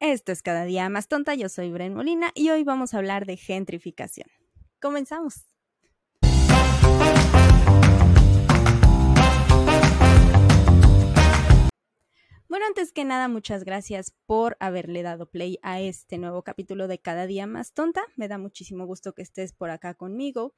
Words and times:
Esto 0.00 0.30
es 0.30 0.42
cada 0.42 0.64
día 0.64 0.88
más 0.88 1.08
tonta, 1.08 1.34
yo 1.34 1.48
soy 1.48 1.72
Bren 1.72 1.92
Molina 1.92 2.30
y 2.34 2.50
hoy 2.50 2.62
vamos 2.62 2.94
a 2.94 2.98
hablar 2.98 3.26
de 3.26 3.36
gentrificación. 3.36 4.28
Comenzamos. 4.80 5.57
Bueno, 12.48 12.64
antes 12.64 12.92
que 12.92 13.04
nada, 13.04 13.28
muchas 13.28 13.62
gracias 13.62 14.16
por 14.24 14.56
haberle 14.58 15.02
dado 15.02 15.30
play 15.30 15.58
a 15.60 15.82
este 15.82 16.16
nuevo 16.16 16.42
capítulo 16.42 16.88
de 16.88 16.98
Cada 16.98 17.26
día 17.26 17.46
más 17.46 17.74
tonta. 17.74 18.06
Me 18.16 18.26
da 18.26 18.38
muchísimo 18.38 18.86
gusto 18.86 19.12
que 19.12 19.20
estés 19.20 19.52
por 19.52 19.68
acá 19.68 19.92
conmigo. 19.92 20.54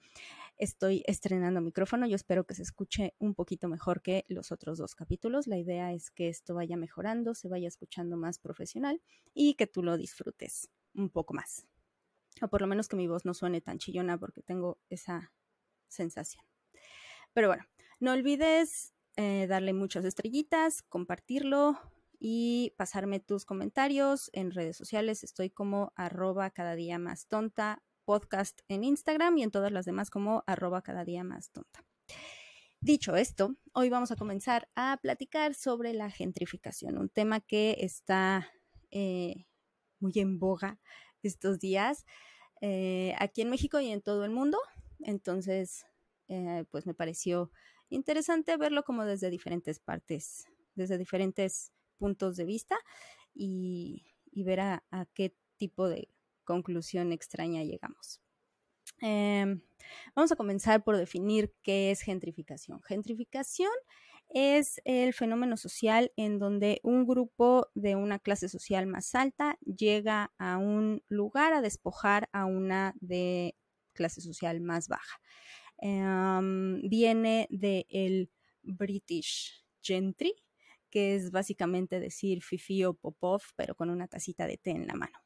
Estoy 0.56 1.02
estrenando 1.08 1.60
micrófono, 1.60 2.06
yo 2.06 2.14
espero 2.14 2.46
que 2.46 2.54
se 2.54 2.62
escuche 2.62 3.16
un 3.18 3.34
poquito 3.34 3.66
mejor 3.66 4.02
que 4.02 4.24
los 4.28 4.52
otros 4.52 4.78
dos 4.78 4.94
capítulos. 4.94 5.48
La 5.48 5.58
idea 5.58 5.92
es 5.92 6.12
que 6.12 6.28
esto 6.28 6.54
vaya 6.54 6.76
mejorando, 6.76 7.34
se 7.34 7.48
vaya 7.48 7.66
escuchando 7.66 8.16
más 8.16 8.38
profesional 8.38 9.02
y 9.34 9.54
que 9.54 9.66
tú 9.66 9.82
lo 9.82 9.96
disfrutes 9.96 10.70
un 10.94 11.10
poco 11.10 11.34
más. 11.34 11.66
O 12.40 12.46
por 12.46 12.60
lo 12.60 12.68
menos 12.68 12.86
que 12.86 12.94
mi 12.94 13.08
voz 13.08 13.24
no 13.24 13.34
suene 13.34 13.62
tan 13.62 13.78
chillona 13.78 14.16
porque 14.16 14.42
tengo 14.42 14.78
esa 14.90 15.32
sensación. 15.88 16.44
Pero 17.32 17.48
bueno, 17.48 17.64
no 17.98 18.12
olvides 18.12 18.94
eh, 19.22 19.46
darle 19.46 19.74
muchas 19.74 20.06
estrellitas, 20.06 20.80
compartirlo 20.80 21.78
y 22.18 22.72
pasarme 22.78 23.20
tus 23.20 23.44
comentarios 23.44 24.30
en 24.32 24.50
redes 24.50 24.78
sociales. 24.78 25.24
Estoy 25.24 25.50
como 25.50 25.92
arroba 25.94 26.48
cada 26.48 26.74
día 26.74 26.98
más 26.98 27.26
tonta 27.26 27.82
podcast 28.06 28.62
en 28.68 28.82
Instagram 28.82 29.36
y 29.36 29.42
en 29.42 29.50
todas 29.50 29.72
las 29.72 29.84
demás 29.84 30.08
como 30.08 30.42
arroba 30.46 30.80
cada 30.80 31.04
día 31.04 31.22
más 31.22 31.50
tonta. 31.50 31.84
Dicho 32.80 33.14
esto, 33.14 33.56
hoy 33.74 33.90
vamos 33.90 34.10
a 34.10 34.16
comenzar 34.16 34.70
a 34.74 34.98
platicar 35.02 35.52
sobre 35.52 35.92
la 35.92 36.10
gentrificación, 36.10 36.96
un 36.96 37.10
tema 37.10 37.40
que 37.40 37.76
está 37.80 38.50
eh, 38.90 39.44
muy 39.98 40.12
en 40.14 40.38
boga 40.38 40.80
estos 41.22 41.58
días 41.58 42.06
eh, 42.62 43.14
aquí 43.18 43.42
en 43.42 43.50
México 43.50 43.80
y 43.80 43.90
en 43.90 44.00
todo 44.00 44.24
el 44.24 44.30
mundo. 44.30 44.58
Entonces, 45.00 45.84
pues 46.70 46.86
me 46.86 46.94
pareció 46.94 47.50
interesante 47.90 48.56
verlo 48.56 48.84
como 48.84 49.04
desde 49.04 49.30
diferentes 49.30 49.78
partes, 49.78 50.46
desde 50.74 50.98
diferentes 50.98 51.72
puntos 51.98 52.36
de 52.36 52.44
vista 52.44 52.78
y, 53.34 54.04
ver 54.34 54.60
a, 54.60 54.82
qué 55.14 55.34
tipo 55.56 55.88
de 55.88 56.08
conclusión 56.44 57.12
extraña 57.12 57.62
llegamos. 57.62 58.20
Em, 59.00 59.60
vamos 60.14 60.32
a 60.32 60.36
comenzar 60.36 60.82
por 60.82 60.96
definir 60.96 61.54
qué 61.62 61.90
es 61.90 62.00
gentrificación. 62.00 62.80
Gentrificación 62.82 63.70
es 64.28 64.80
el 64.84 65.12
fenómeno 65.12 65.56
social 65.56 66.12
en 66.16 66.38
donde 66.38 66.80
un 66.82 67.06
grupo 67.06 67.68
de 67.74 67.96
una 67.96 68.18
clase 68.18 68.48
social 68.48 68.86
más 68.86 69.14
alta 69.14 69.58
llega 69.64 70.32
a 70.38 70.56
un 70.56 71.02
lugar 71.08 71.52
a 71.52 71.60
despojar 71.60 72.28
a 72.32 72.46
una 72.46 72.94
de 73.00 73.56
clase 73.92 74.20
social 74.20 74.60
más 74.60 74.88
baja. 74.88 75.20
Em, 75.80 76.82
viene 76.88 77.46
del 77.50 78.30
British 78.62 79.64
Gentry, 79.82 80.34
que 80.90 81.14
es 81.14 81.30
básicamente 81.30 82.00
decir 82.00 82.42
fifi 82.42 82.84
o 82.84 82.94
popov, 82.94 83.42
pero 83.56 83.74
con 83.74 83.88
una 83.88 84.06
tacita 84.06 84.46
de 84.46 84.58
té 84.58 84.72
en 84.72 84.86
la 84.86 84.94
mano. 84.94 85.18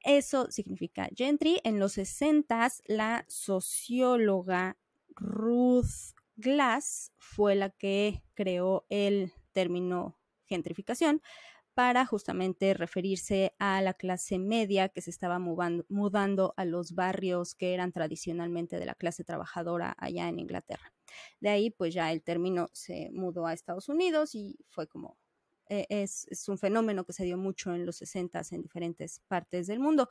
Eso 0.00 0.50
significa 0.50 1.08
gentry. 1.14 1.60
En 1.64 1.78
los 1.78 1.92
60 1.92 2.68
la 2.86 3.24
socióloga 3.28 4.78
Ruth 5.16 6.14
Glass 6.36 7.12
fue 7.18 7.54
la 7.54 7.70
que 7.70 8.22
creó 8.34 8.86
el 8.88 9.32
término 9.52 10.18
gentrificación 10.46 11.22
para 11.76 12.06
justamente 12.06 12.72
referirse 12.72 13.54
a 13.58 13.82
la 13.82 13.92
clase 13.92 14.38
media 14.38 14.88
que 14.88 15.02
se 15.02 15.10
estaba 15.10 15.38
mudando 15.38 16.54
a 16.56 16.64
los 16.64 16.94
barrios 16.94 17.54
que 17.54 17.74
eran 17.74 17.92
tradicionalmente 17.92 18.78
de 18.78 18.86
la 18.86 18.94
clase 18.94 19.24
trabajadora 19.24 19.94
allá 19.98 20.26
en 20.26 20.38
Inglaterra. 20.38 20.90
De 21.38 21.50
ahí, 21.50 21.68
pues 21.68 21.92
ya 21.92 22.10
el 22.12 22.22
término 22.22 22.70
se 22.72 23.10
mudó 23.12 23.46
a 23.46 23.52
Estados 23.52 23.90
Unidos 23.90 24.34
y 24.34 24.56
fue 24.70 24.86
como, 24.88 25.18
eh, 25.68 25.84
es, 25.90 26.26
un 26.48 26.56
fenómeno 26.56 27.04
que 27.04 27.12
se 27.12 27.24
dio 27.24 27.36
mucho 27.36 27.74
en 27.74 27.84
los 27.84 27.96
60 27.96 28.40
en 28.52 28.62
diferentes 28.62 29.20
partes 29.28 29.66
del 29.66 29.78
mundo. 29.78 30.08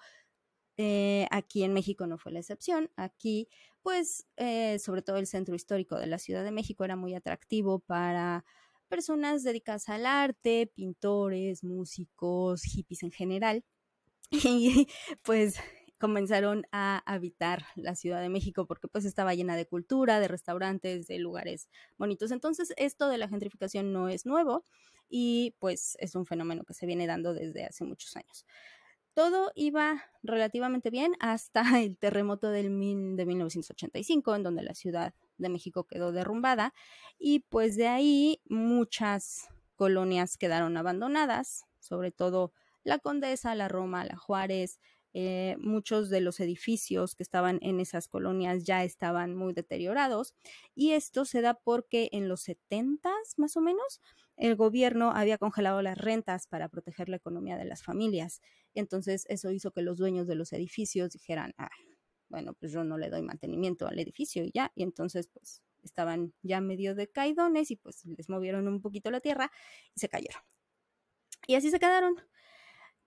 Eh, 0.78 1.26
aquí 1.32 1.64
en 1.64 1.74
México 1.74 2.06
no 2.06 2.20
fue 2.20 2.32
la 2.32 2.42
excepción. 2.42 2.92
Aquí, 2.96 3.50
pues, 3.82 4.28
eh, 4.38 4.78
sobre 4.78 5.02
todo 5.02 5.18
el 5.18 5.26
centro 5.26 5.56
histórico 5.56 5.98
de 5.98 6.06
la 6.06 6.20
Ciudad 6.20 6.44
de 6.44 6.52
México 6.52 6.86
era 6.86 6.96
muy 6.96 7.16
atractivo 7.16 7.80
para 7.80 8.46
personas 8.86 9.44
dedicadas 9.44 9.90
al 9.90 10.06
arte, 10.06 10.72
pintores, 10.74 11.64
músicos, 11.64 12.64
hippies 12.64 13.04
en 13.04 13.12
general. 13.12 13.64
Y 14.32 14.88
pues 15.24 15.60
comenzaron 16.00 16.66
a 16.72 17.02
habitar 17.06 17.66
la 17.76 17.96
Ciudad 17.96 18.22
de 18.22 18.30
México 18.30 18.66
porque 18.68 18.88
pues 18.88 19.06
estaba 19.06 19.34
llena 19.34 19.56
de 19.56 19.66
cultura, 19.66 20.20
de 20.20 20.28
restaurantes, 20.28 21.08
de 21.08 21.20
lugares 21.20 21.70
bonitos. 21.98 22.32
Entonces 22.32 22.74
esto 22.78 23.08
de 23.08 23.18
la 23.18 23.28
gentrificación 23.28 23.94
no 23.94 24.10
es 24.10 24.26
nuevo 24.26 24.66
y 25.10 25.56
pues 25.60 25.96
es 26.00 26.16
un 26.16 26.26
fenómeno 26.26 26.64
que 26.64 26.74
se 26.74 26.86
viene 26.86 27.08
dando 27.08 27.34
desde 27.34 27.66
hace 27.66 27.86
muchos 27.86 28.16
años. 28.16 28.46
Todo 29.14 29.52
iba 29.56 30.04
relativamente 30.24 30.90
bien 30.90 31.14
hasta 31.20 31.82
el 31.82 31.98
terremoto 31.98 32.50
del 32.50 32.66
de 33.16 33.26
1985 33.26 34.36
en 34.36 34.44
donde 34.44 34.64
la 34.64 34.74
ciudad 34.74 35.14
de 35.38 35.50
México 35.50 35.86
quedó 35.86 36.12
derrumbada 36.12 36.74
y 37.18 37.40
pues 37.50 37.76
de 37.76 37.88
ahí 37.88 38.42
muchas 38.46 39.48
colonias 39.76 40.38
quedaron 40.38 40.78
abandonadas, 40.78 41.66
sobre 41.80 42.12
todo 42.12 42.54
la 42.84 43.00
Condesa, 43.00 43.56
la 43.56 43.68
Roma, 43.68 44.06
la 44.06 44.16
Juárez, 44.16 44.80
eh, 45.18 45.56
muchos 45.60 46.10
de 46.10 46.20
los 46.20 46.42
edificios 46.42 47.16
que 47.16 47.24
estaban 47.24 47.58
en 47.62 47.80
esas 47.80 48.10
colonias 48.10 48.66
ya 48.66 48.84
estaban 48.84 49.34
muy 49.34 49.54
deteriorados 49.54 50.36
y 50.76 50.92
esto 50.92 51.24
se 51.24 51.40
da 51.40 51.54
porque 51.54 52.10
en 52.12 52.28
los 52.28 52.42
70 52.42 53.10
más 53.38 53.56
o 53.56 53.62
menos 53.62 54.02
el 54.36 54.58
gobierno 54.58 55.12
había 55.12 55.38
congelado 55.38 55.82
las 55.82 55.98
rentas 55.98 56.48
para 56.48 56.68
proteger 56.68 57.08
la 57.08 57.16
economía 57.16 57.56
de 57.56 57.64
las 57.64 57.82
familias. 57.82 58.42
Entonces 58.74 59.26
eso 59.30 59.52
hizo 59.52 59.72
que 59.72 59.82
los 59.82 59.98
dueños 59.98 60.28
de 60.28 60.36
los 60.36 60.52
edificios 60.52 61.12
dijeran, 61.12 61.54
bueno, 62.36 62.54
pues 62.54 62.74
yo 62.74 62.84
no 62.84 62.98
le 62.98 63.10
doy 63.10 63.22
mantenimiento 63.22 63.88
al 63.88 63.98
edificio 63.98 64.44
y 64.44 64.52
ya, 64.52 64.70
y 64.76 64.84
entonces 64.84 65.30
pues 65.30 65.64
estaban 65.84 66.34
ya 66.42 66.60
medio 66.60 66.94
de 66.94 67.10
caidones 67.10 67.72
y 67.72 67.78
pues 67.78 68.04
les 68.06 68.28
movieron 68.28 68.68
un 68.68 68.82
poquito 68.82 69.10
la 69.10 69.22
tierra 69.22 69.54
y 69.96 70.02
se 70.02 70.10
cayeron. 70.10 70.42
Y 71.48 71.56
así 71.56 71.72
se 71.72 71.80
quedaron. 71.80 72.18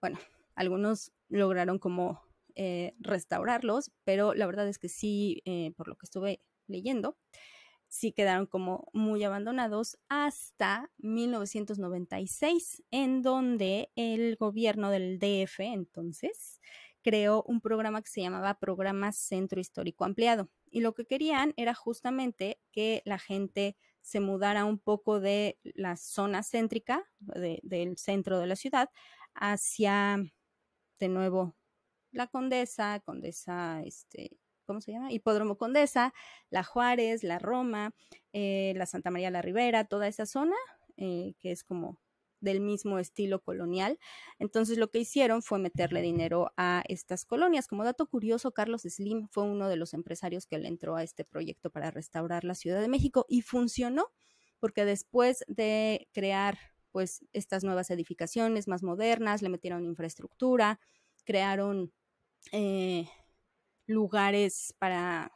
Bueno, 0.01 0.19
algunos 0.55 1.13
lograron 1.29 1.79
como 1.79 2.23
eh, 2.55 2.95
restaurarlos, 3.01 3.91
pero 4.05 4.33
la 4.33 4.47
verdad 4.47 4.67
es 4.67 4.79
que 4.79 4.89
sí, 4.89 5.43
eh, 5.45 5.75
por 5.77 5.89
lo 5.89 5.97
que 5.97 6.07
estuve 6.07 6.41
leyendo, 6.67 7.19
sí 7.87 8.13
quedaron 8.13 8.47
como 8.47 8.89
muy 8.95 9.25
abandonados 9.25 9.99
hasta 10.09 10.91
1996, 10.97 12.83
en 12.91 13.21
donde 13.21 13.93
el 13.95 14.37
gobierno 14.37 14.89
del 14.89 15.19
DF 15.19 15.61
entonces 15.61 16.63
creó 17.09 17.43
un 17.45 17.63
programa 17.63 18.03
que 18.03 18.11
se 18.11 18.21
llamaba 18.21 18.59
Programa 18.59 19.13
Centro 19.13 19.59
Histórico 19.59 20.05
Ampliado. 20.05 20.51
Y 20.71 20.83
lo 20.83 20.93
que 20.93 21.07
querían 21.07 21.55
era 21.57 21.73
justamente 21.73 22.61
que 22.71 23.01
la 23.07 23.19
gente 23.19 23.79
se 24.03 24.21
mudara 24.21 24.67
un 24.67 24.79
poco 24.79 25.19
de 25.19 25.59
la 25.63 25.97
zona 25.97 26.43
céntrica, 26.43 27.09
del 27.19 27.97
centro 27.97 28.39
de 28.39 28.47
la 28.47 28.57
ciudad, 28.57 28.91
hacia, 29.35 30.19
de 31.01 31.09
nuevo, 31.09 31.57
la 32.13 32.27
Condesa, 32.27 33.01
Condesa, 33.01 33.81
este, 33.87 34.39
¿cómo 34.67 34.83
se 34.83 34.93
llama? 34.93 35.11
Hipódromo 35.11 35.57
Condesa, 35.57 36.13
la 36.51 36.63
Juárez, 36.63 37.25
la 37.25 37.39
Roma, 37.39 37.95
eh, 38.35 38.75
la 38.77 38.85
Santa 38.85 39.11
María 39.11 39.31
la 39.31 39.41
Ribera, 39.41 39.85
toda 39.85 40.09
esa 40.09 40.27
zona, 40.27 40.57
eh, 40.99 41.33
que 41.39 41.53
es 41.53 41.65
como 41.65 42.03
del 42.41 42.61
mismo 42.61 42.99
estilo 42.99 43.41
colonial. 43.41 43.99
Entonces 44.39 44.79
lo 44.79 44.91
que 44.91 45.01
hicieron 45.01 45.43
fue 45.43 45.59
meterle 45.59 46.03
dinero 46.03 46.53
a 46.57 46.83
estas 46.89 47.25
colonias. 47.25 47.67
Como 47.67 47.85
dato 47.85 48.07
curioso, 48.07 48.53
Carlos 48.53 48.83
Slim 48.83 49.29
fue 49.29 49.45
uno 49.45 49.69
de 49.69 49.77
los 49.77 49.95
empresarios 49.95 50.47
que 50.47 50.59
le 50.59 50.69
entró 50.69 50.97
a 50.97 51.03
este 51.03 51.25
proyecto 51.25 51.71
para 51.71 51.91
restaurar 51.91 52.45
la 52.45 52.55
Ciudad 52.55 52.81
de 52.81 52.89
México 52.89 53.27
y 53.29 53.43
funcionó 53.43 54.13
porque 54.61 54.85
después 54.85 55.45
de 55.47 56.09
crear 56.13 56.59
pues 56.91 57.25
estas 57.33 57.65
nuevas 57.65 57.91
edificaciones 57.91 58.67
más 58.67 58.83
modernas, 58.83 59.43
le 59.43 59.49
metieron 59.51 59.85
infraestructura, 59.85 60.81
crearon 61.25 61.93
eh, 62.53 63.09
lugares 63.87 64.75
para 64.79 65.33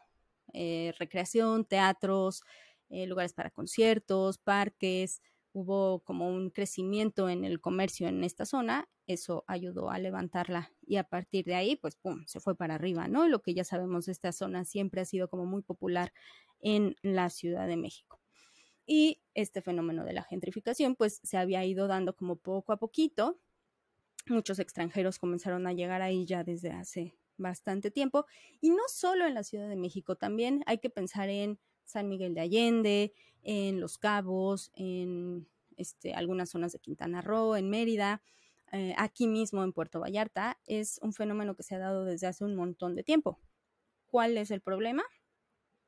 eh, 0.54 0.92
recreación, 0.98 1.64
teatros, 1.64 2.42
eh, 2.88 3.06
lugares 3.06 3.32
para 3.32 3.50
conciertos, 3.50 4.38
parques, 4.38 5.22
hubo 5.52 6.00
como 6.04 6.28
un 6.28 6.50
crecimiento 6.50 7.28
en 7.28 7.44
el 7.44 7.60
comercio 7.60 8.08
en 8.08 8.24
esta 8.24 8.46
zona, 8.46 8.88
eso 9.06 9.44
ayudó 9.46 9.90
a 9.90 9.98
levantarla 9.98 10.72
y 10.82 10.96
a 10.96 11.04
partir 11.04 11.44
de 11.44 11.54
ahí, 11.54 11.76
pues, 11.76 11.96
¡pum!, 11.96 12.24
se 12.26 12.40
fue 12.40 12.56
para 12.56 12.74
arriba, 12.76 13.08
¿no? 13.08 13.28
Lo 13.28 13.42
que 13.42 13.54
ya 13.54 13.64
sabemos, 13.64 14.08
esta 14.08 14.32
zona 14.32 14.64
siempre 14.64 15.00
ha 15.02 15.04
sido 15.04 15.28
como 15.28 15.44
muy 15.46 15.62
popular 15.62 16.12
en 16.60 16.96
la 17.02 17.30
Ciudad 17.30 17.66
de 17.68 17.76
México. 17.76 18.20
Y 18.86 19.22
este 19.34 19.62
fenómeno 19.62 20.04
de 20.04 20.14
la 20.14 20.24
gentrificación, 20.24 20.96
pues, 20.96 21.20
se 21.24 21.38
había 21.38 21.64
ido 21.64 21.88
dando 21.88 22.16
como 22.16 22.36
poco 22.36 22.72
a 22.72 22.78
poquito 22.78 23.40
Muchos 24.26 24.58
extranjeros 24.60 25.18
comenzaron 25.18 25.66
a 25.66 25.72
llegar 25.72 26.00
ahí 26.02 26.24
ya 26.26 26.44
desde 26.44 26.70
hace 26.70 27.14
bastante 27.36 27.90
tiempo. 27.90 28.26
Y 28.60 28.70
no 28.70 28.82
solo 28.88 29.26
en 29.26 29.34
la 29.34 29.42
Ciudad 29.42 29.68
de 29.68 29.76
México, 29.76 30.16
también 30.16 30.62
hay 30.66 30.78
que 30.78 30.90
pensar 30.90 31.28
en 31.28 31.58
San 31.84 32.08
Miguel 32.08 32.34
de 32.34 32.40
Allende, 32.40 33.14
en 33.42 33.80
Los 33.80 33.98
Cabos, 33.98 34.70
en 34.74 35.48
este, 35.76 36.14
algunas 36.14 36.50
zonas 36.50 36.72
de 36.72 36.78
Quintana 36.78 37.20
Roo, 37.20 37.56
en 37.56 37.70
Mérida, 37.70 38.22
eh, 38.72 38.94
aquí 38.96 39.26
mismo 39.26 39.62
en 39.64 39.72
Puerto 39.72 40.00
Vallarta. 40.00 40.58
Es 40.66 40.98
un 41.02 41.12
fenómeno 41.12 41.54
que 41.54 41.62
se 41.62 41.74
ha 41.74 41.78
dado 41.78 42.04
desde 42.04 42.26
hace 42.26 42.44
un 42.44 42.54
montón 42.54 42.94
de 42.94 43.02
tiempo. 43.02 43.38
¿Cuál 44.06 44.38
es 44.38 44.50
el 44.50 44.60
problema? 44.60 45.02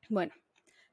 Bueno, 0.09 0.33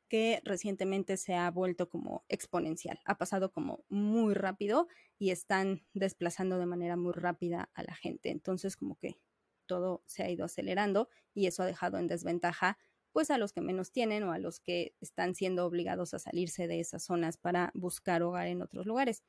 que 0.09 0.41
recientemente 0.45 1.17
se 1.17 1.35
ha 1.35 1.51
vuelto 1.51 1.89
como 1.89 2.25
exponencial. 2.29 3.01
Ha 3.05 3.17
pasado 3.17 3.53
como 3.53 3.85
muy 3.89 4.35
rápido 4.35 4.89
y 5.19 5.31
están 5.31 5.87
desplazando 5.95 6.59
de 6.59 6.67
manera 6.67 6.97
muy 6.97 7.13
rápida 7.13 7.71
a 7.75 7.83
la 7.83 7.95
gente. 7.95 8.31
Entonces, 8.31 8.77
como 8.77 8.97
que 8.97 9.19
todo 9.67 10.03
se 10.07 10.23
ha 10.23 10.31
ido 10.31 10.45
acelerando 10.45 11.09
y 11.33 11.47
eso 11.47 11.63
ha 11.63 11.67
dejado 11.67 11.99
en 11.99 12.09
desventaja 12.09 12.77
pues 13.13 13.31
a 13.31 13.39
los 13.39 13.53
que 13.53 13.61
menos 13.61 13.93
tienen 13.93 14.23
o 14.25 14.33
a 14.33 14.39
los 14.39 14.61
que 14.61 14.95
están 15.01 15.35
siendo 15.35 15.67
obligados 15.67 16.15
a 16.15 16.19
salirse 16.19 16.67
de 16.67 16.81
esas 16.81 17.05
zonas 17.05 17.37
para 17.37 17.71
buscar 17.75 18.23
hogar 18.23 18.47
en 18.47 18.63
otros 18.63 18.87
lugares. 18.87 19.23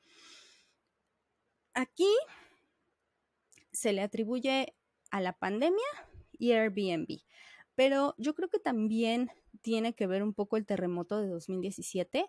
Aquí 1.74 2.10
se 3.72 3.92
le 3.92 4.02
atribuye 4.02 4.74
a 5.10 5.20
la 5.20 5.32
pandemia 5.32 5.84
y 6.32 6.52
Airbnb, 6.52 7.20
pero 7.74 8.14
yo 8.18 8.34
creo 8.34 8.48
que 8.48 8.58
también 8.58 9.30
tiene 9.62 9.94
que 9.94 10.06
ver 10.06 10.22
un 10.22 10.34
poco 10.34 10.56
el 10.56 10.66
terremoto 10.66 11.18
de 11.20 11.28
2017. 11.28 12.26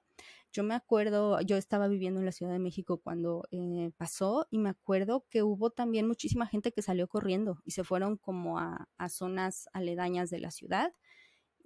Yo 0.51 0.63
me 0.63 0.74
acuerdo, 0.74 1.42
yo 1.42 1.58
estaba 1.58 1.88
viviendo 1.88 2.19
en 2.19 2.25
la 2.25 2.31
Ciudad 2.31 2.54
de 2.54 2.60
México 2.60 3.01
cuando 3.01 3.46
eh, 3.51 3.92
pasó 3.98 4.48
y 4.50 4.58
me 4.58 4.69
acuerdo 4.69 5.25
que 5.30 5.44
hubo 5.44 5.69
también 5.69 6.08
muchísima 6.08 6.48
gente 6.48 6.72
que 6.72 6.81
salió 6.81 7.08
corriendo 7.08 7.60
y 7.66 7.72
se 7.72 7.84
fueron 7.84 8.18
como 8.18 8.58
a, 8.58 8.88
a 8.98 9.10
zonas 9.10 9.68
aledañas 9.74 10.30
de 10.30 10.40
la 10.40 10.51
ciudad. 10.51 10.94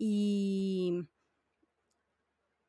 Y, 0.01 1.09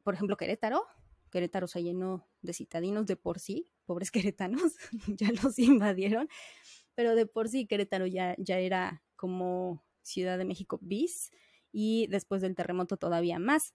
por 0.03 0.15
ejemplo, 0.15 0.37
Querétaro, 0.37 0.85
Querétaro 1.31 1.69
se 1.69 1.85
llenó 1.85 2.27
de 2.43 2.53
citadinos 2.53 3.07
de 3.07 3.15
por 3.15 3.39
sí, 3.39 3.71
pobres 3.87 4.11
queretanos, 4.35 4.75
ya 5.07 5.31
los 5.43 5.59
invadieron, 5.61 6.29
pero 6.97 7.15
de 7.15 7.27
por 7.27 7.49
sí 7.49 7.67
Querétaro 7.69 8.07
ya, 8.07 8.35
ya 8.37 8.59
era 8.59 9.05
como 9.15 9.85
Ciudad 10.03 10.39
de 10.39 10.45
México 10.45 10.81
bis 10.83 11.31
y 11.71 12.09
después 12.09 12.43
del 12.43 12.57
terremoto 12.57 12.97
todavía 12.97 13.39
más. 13.39 13.75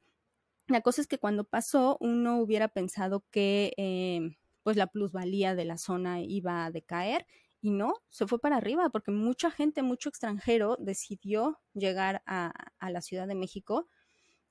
La 0.68 0.82
cosa 0.82 1.00
es 1.00 1.08
que 1.08 1.20
cuando 1.20 1.46
pasó, 1.46 1.98
uno 2.02 2.40
hubiera 2.40 2.68
pensado 2.68 3.24
que 3.32 3.72
eh, 3.78 4.38
pues 4.64 4.76
la 4.76 4.88
plusvalía 4.88 5.56
de 5.56 5.64
la 5.64 5.78
zona 5.78 6.22
iba 6.22 6.66
a 6.66 6.72
decaer 6.72 7.26
y 7.66 7.72
no, 7.72 7.96
se 8.10 8.28
fue 8.28 8.38
para 8.38 8.58
arriba 8.58 8.92
porque 8.92 9.10
mucha 9.10 9.50
gente, 9.50 9.82
mucho 9.82 10.10
extranjero 10.10 10.78
decidió 10.80 11.60
llegar 11.74 12.22
a, 12.28 12.54
la 12.80 13.02
Ciudad 13.02 13.28
de 13.28 13.34
México 13.34 13.90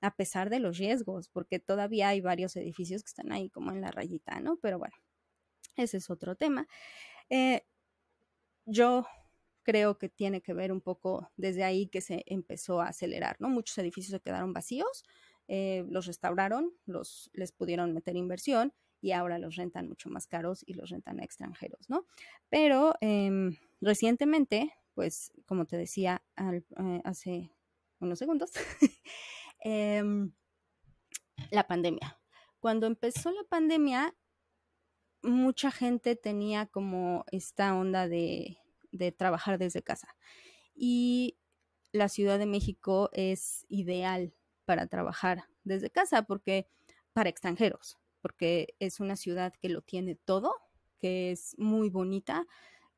a 0.01 0.17
pesar 0.17 0.51
de 0.51 0.59
los 0.59 0.79
riesgos, 0.79 1.29
porque 1.29 1.61
todavía 1.61 2.09
hay 2.09 2.21
varios 2.21 2.57
edificios 2.57 3.05
que 3.05 3.11
están 3.11 3.31
ahí 3.31 3.51
como 3.51 3.71
en 3.71 3.81
la 3.83 3.93
rayita, 3.93 4.41
¿no? 4.41 4.57
Pero 4.61 4.81
bueno, 4.81 4.97
ese 5.77 5.99
es 5.99 6.11
otro 6.11 6.35
tema. 6.35 6.67
Eh, 7.31 7.63
yo 8.67 9.07
creo 9.63 9.97
que 9.97 10.09
tiene 10.09 10.43
que 10.43 10.53
ver 10.53 10.73
un 10.73 10.81
poco 10.81 11.31
desde 11.37 11.63
ahí 11.63 11.87
que 11.87 12.01
se 12.01 12.25
empezó 12.27 12.81
a 12.81 12.89
acelerar, 12.89 13.37
¿no? 13.39 13.49
Muchos 13.49 13.79
edificios 13.79 14.11
se 14.11 14.21
quedaron 14.21 14.53
vacíos, 14.53 15.05
eh, 15.47 15.85
los 15.89 16.07
restauraron, 16.07 16.73
los, 16.85 17.31
les 17.33 17.53
pudieron 17.53 17.95
meter 17.95 18.17
inversión 18.17 18.75
y 19.05 19.13
ahora 19.13 19.39
los 19.39 19.57
rentan 19.57 19.89
mucho 19.89 20.09
más 20.09 20.27
caros 20.27 20.63
y 20.67 20.75
los 20.75 20.91
rentan 20.91 21.21
a 21.21 21.25
extranjeros, 21.25 21.89
¿no? 21.91 22.07
Pero 22.49 22.95
em, 23.01 23.57
recientemente, 23.81 24.73
pues 24.95 25.33
como 25.47 25.67
te 25.67 25.77
decía 25.77 26.23
eh, 26.39 27.01
hace 27.05 27.51
unos 28.01 28.19
segundos, 28.19 28.53
em, 29.61 30.33
la 31.51 31.67
pandemia. 31.67 32.19
Cuando 32.61 32.87
empezó 32.87 33.31
la 33.31 33.45
pandemia, 33.45 34.15
mucha 35.23 35.71
gente 35.71 36.17
tenía 36.17 36.67
como 36.67 37.25
esta 37.31 37.75
onda 37.75 38.09
de 38.09 38.59
de 38.95 39.13
trabajar 39.13 39.59
desde 39.59 39.83
casa. 39.83 40.17
Y 40.75 41.37
la 41.93 42.09
Ciudad 42.09 42.39
de 42.39 42.47
México 42.47 43.11
es 43.13 43.67
ideal 43.69 44.33
para 44.65 44.87
trabajar 44.87 45.45
desde 45.65 45.91
casa 45.91 46.23
porque 46.23 46.69
para 47.13 47.29
extranjeros, 47.29 47.99
porque 48.25 48.75
es 48.79 49.01
una 49.01 49.17
ciudad 49.17 49.53
que 49.61 49.69
lo 49.69 49.83
tiene 49.83 50.15
todo, 50.15 50.55
que 50.99 51.31
es 51.31 51.55
muy 51.59 51.91
bonita, 51.91 52.47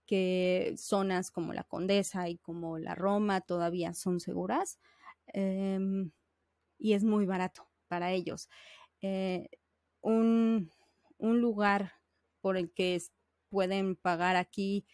que 0.07 0.77
zonas 0.79 1.33
como 1.33 1.53
la 1.53 1.65
Condesa 1.65 2.29
y 2.29 2.39
como 2.39 2.79
la 2.79 2.95
Roma 2.95 3.41
todavía 3.41 3.93
son 3.93 4.21
seguras 4.21 4.79
em, 5.27 6.13
y 6.79 6.93
es 6.93 7.03
muy 7.03 7.27
barato 7.27 7.69
para 7.89 8.13
ellos. 8.13 8.49
Eh, 9.03 9.49
un, 10.01 10.71
un, 11.19 11.41
lugar 11.41 11.95
por 12.41 12.57
el 12.57 12.71
que 12.73 13.03
pueden 13.49 13.97
pagar 13.97 14.37
aquí 14.37 14.87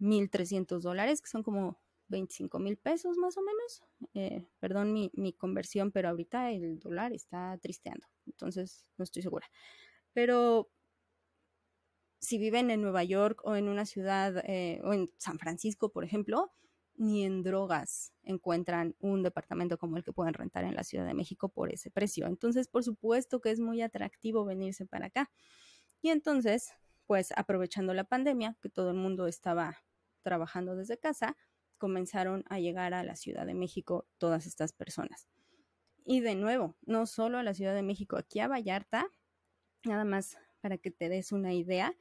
1.300 0.00 0.82
dólares, 0.82 1.22
que 1.22 1.28
son 1.28 1.44
como 1.44 1.79
25 2.10 2.58
mil 2.58 2.76
pesos 2.76 3.16
más 3.16 3.36
o 3.36 3.42
menos. 3.42 3.82
Eh, 4.14 4.44
perdón 4.58 4.92
mi, 4.92 5.32
conversión, 5.38 5.92
pero 5.92 6.08
ahorita 6.10 6.50
el 6.50 6.78
dólar 6.78 7.12
está 7.12 7.56
tristeando, 7.62 8.06
entonces 8.26 8.86
no 8.98 9.04
estoy 9.04 9.22
segura. 9.22 9.46
Pero 10.12 10.70
si 12.18 12.38
viven 12.38 12.70
en 12.70 12.82
Nueva 12.82 13.04
York 13.04 13.40
o 13.44 13.56
en 13.56 13.68
una 13.68 13.86
ciudad 13.86 14.42
eh, 14.46 14.80
o 14.84 14.92
en 14.92 15.10
San 15.16 15.38
Francisco, 15.38 15.90
por 15.90 16.04
ejemplo, 16.04 16.52
ni 16.96 17.24
en 17.24 17.42
drogas 17.42 18.12
encuentran 18.24 18.94
un 19.00 19.22
departamento 19.22 19.78
como 19.78 19.96
el 19.96 20.04
que 20.04 20.12
pueden 20.12 20.34
rentar 20.34 20.64
en 20.64 20.74
la 20.74 20.84
Ciudad 20.84 21.06
de 21.06 21.14
México 21.14 21.48
por 21.48 21.72
ese 21.72 21.90
precio. 21.90 22.26
Entonces, 22.26 22.68
por 22.68 22.84
supuesto 22.84 23.40
que 23.40 23.50
es 23.50 23.58
muy 23.58 23.80
atractivo 23.80 24.44
venirse 24.44 24.84
para 24.84 25.06
acá. 25.06 25.30
Y 26.02 26.10
entonces, 26.10 26.74
pues 27.06 27.32
aprovechando 27.36 27.94
la 27.94 28.04
pandemia, 28.04 28.56
que 28.60 28.68
todo 28.68 28.90
el 28.90 28.96
mundo 28.96 29.26
estaba 29.26 29.78
trabajando 30.22 30.76
desde 30.76 30.98
casa, 30.98 31.36
comenzaron 31.80 32.44
a 32.48 32.60
llegar 32.60 32.94
a 32.94 33.02
la 33.02 33.16
Ciudad 33.16 33.44
de 33.46 33.54
México 33.54 34.06
todas 34.18 34.46
estas 34.46 34.72
personas. 34.72 35.26
Y 36.04 36.20
de 36.20 36.36
nuevo, 36.36 36.76
no 36.86 37.06
solo 37.06 37.38
a 37.38 37.42
la 37.42 37.54
Ciudad 37.54 37.74
de 37.74 37.82
México, 37.82 38.16
aquí 38.16 38.38
a 38.38 38.46
Vallarta, 38.46 39.08
nada 39.84 40.04
más 40.04 40.36
para 40.60 40.78
que 40.78 40.92
te 40.92 41.08
des 41.08 41.32
una 41.32 41.54
idea, 41.54 41.96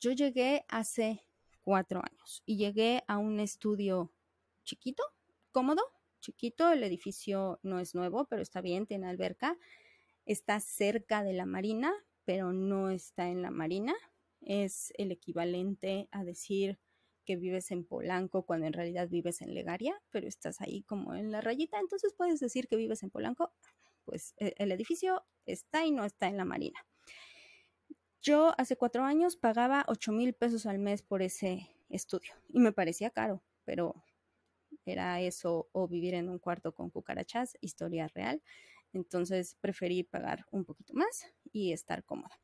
yo 0.00 0.12
llegué 0.12 0.64
hace 0.68 1.24
cuatro 1.62 2.00
años 2.02 2.42
y 2.46 2.56
llegué 2.56 3.04
a 3.06 3.18
un 3.18 3.40
estudio 3.40 4.10
chiquito, 4.64 5.02
cómodo, 5.52 5.82
chiquito, 6.20 6.72
el 6.72 6.82
edificio 6.82 7.60
no 7.62 7.78
es 7.78 7.94
nuevo, 7.94 8.24
pero 8.24 8.40
está 8.40 8.60
bien, 8.60 8.86
tiene 8.86 9.06
alberca, 9.06 9.58
está 10.24 10.60
cerca 10.60 11.22
de 11.22 11.34
la 11.34 11.46
marina, 11.46 11.92
pero 12.24 12.52
no 12.52 12.90
está 12.90 13.28
en 13.28 13.42
la 13.42 13.50
marina, 13.50 13.94
es 14.40 14.92
el 14.96 15.12
equivalente 15.12 16.08
a 16.10 16.24
decir 16.24 16.78
que 17.28 17.36
vives 17.36 17.70
en 17.72 17.84
Polanco 17.84 18.46
cuando 18.46 18.66
en 18.66 18.72
realidad 18.72 19.06
vives 19.06 19.42
en 19.42 19.52
Legaria, 19.52 19.94
pero 20.08 20.26
estás 20.26 20.62
ahí 20.62 20.80
como 20.84 21.14
en 21.14 21.30
la 21.30 21.42
rayita, 21.42 21.78
entonces 21.78 22.14
puedes 22.16 22.40
decir 22.40 22.68
que 22.68 22.76
vives 22.76 23.02
en 23.02 23.10
Polanco, 23.10 23.52
pues 24.06 24.32
e, 24.38 24.54
el 24.56 24.72
edificio 24.72 25.26
está 25.44 25.84
y 25.84 25.90
no 25.90 26.06
está 26.06 26.26
en 26.26 26.38
la 26.38 26.46
Marina. 26.46 26.80
Yo 28.22 28.54
hace 28.56 28.76
cuatro 28.76 29.04
años 29.04 29.36
pagaba 29.36 29.84
8 29.88 30.10
mil 30.10 30.32
pesos 30.32 30.64
al 30.64 30.78
mes 30.78 31.02
por 31.02 31.20
ese 31.20 31.68
estudio 31.90 32.32
y 32.48 32.60
me 32.60 32.72
parecía 32.72 33.10
caro, 33.10 33.42
pero 33.66 34.02
era 34.86 35.20
eso 35.20 35.68
o 35.72 35.86
vivir 35.86 36.14
en 36.14 36.30
un 36.30 36.38
cuarto 36.38 36.72
con 36.72 36.88
cucarachas, 36.88 37.58
historia 37.60 38.08
real. 38.08 38.42
Entonces 38.94 39.54
preferí 39.60 40.02
pagar 40.02 40.46
un 40.50 40.64
poquito 40.64 40.94
más 40.94 41.30
y 41.52 41.72
estar 41.72 42.04
cómoda. 42.04 42.40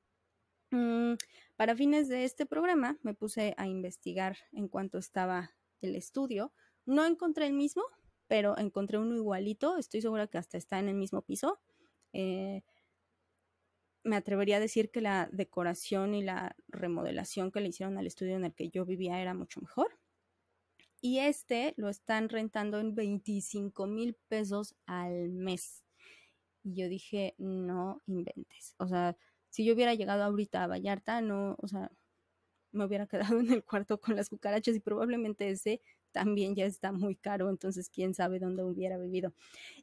Mm, 0.74 1.14
para 1.54 1.76
fines 1.76 2.08
de 2.08 2.24
este 2.24 2.46
programa 2.46 2.98
me 3.02 3.14
puse 3.14 3.54
a 3.58 3.68
investigar 3.68 4.36
en 4.50 4.66
cuanto 4.66 4.98
estaba 4.98 5.52
el 5.80 5.94
estudio. 5.94 6.52
No 6.84 7.06
encontré 7.06 7.46
el 7.46 7.52
mismo, 7.52 7.84
pero 8.26 8.58
encontré 8.58 8.98
uno 8.98 9.14
igualito. 9.14 9.78
Estoy 9.78 10.02
segura 10.02 10.26
que 10.26 10.38
hasta 10.38 10.58
está 10.58 10.80
en 10.80 10.88
el 10.88 10.96
mismo 10.96 11.22
piso. 11.22 11.60
Eh, 12.12 12.64
me 14.02 14.16
atrevería 14.16 14.56
a 14.56 14.60
decir 14.60 14.90
que 14.90 15.00
la 15.00 15.28
decoración 15.30 16.12
y 16.12 16.24
la 16.24 16.56
remodelación 16.66 17.52
que 17.52 17.60
le 17.60 17.68
hicieron 17.68 17.96
al 17.96 18.08
estudio 18.08 18.34
en 18.34 18.44
el 18.44 18.54
que 18.54 18.68
yo 18.68 18.84
vivía 18.84 19.22
era 19.22 19.32
mucho 19.32 19.60
mejor. 19.60 19.96
Y 21.00 21.20
este 21.20 21.74
lo 21.76 21.88
están 21.88 22.28
rentando 22.28 22.80
en 22.80 22.96
25 22.96 23.86
mil 23.86 24.16
pesos 24.26 24.74
al 24.86 25.28
mes. 25.30 25.84
Y 26.64 26.74
yo 26.74 26.88
dije, 26.88 27.36
no 27.38 28.02
inventes. 28.06 28.74
O 28.78 28.88
sea, 28.88 29.16
si 29.54 29.64
yo 29.64 29.74
hubiera 29.74 29.94
llegado 29.94 30.24
ahorita 30.24 30.64
a 30.64 30.66
Vallarta, 30.66 31.20
no, 31.20 31.54
o 31.60 31.68
sea, 31.68 31.92
me 32.72 32.84
hubiera 32.84 33.06
quedado 33.06 33.38
en 33.40 33.52
el 33.52 33.64
cuarto 33.64 34.00
con 34.00 34.16
las 34.16 34.28
cucarachas 34.30 34.74
y 34.76 34.80
probablemente 34.80 35.48
ese 35.48 35.80
también 36.12 36.56
ya 36.56 36.66
está 36.66 36.90
muy 36.92 37.14
caro, 37.16 37.50
entonces 37.50 37.88
quién 37.88 38.14
sabe 38.14 38.40
dónde 38.40 38.64
hubiera 38.64 38.98
vivido. 38.98 39.32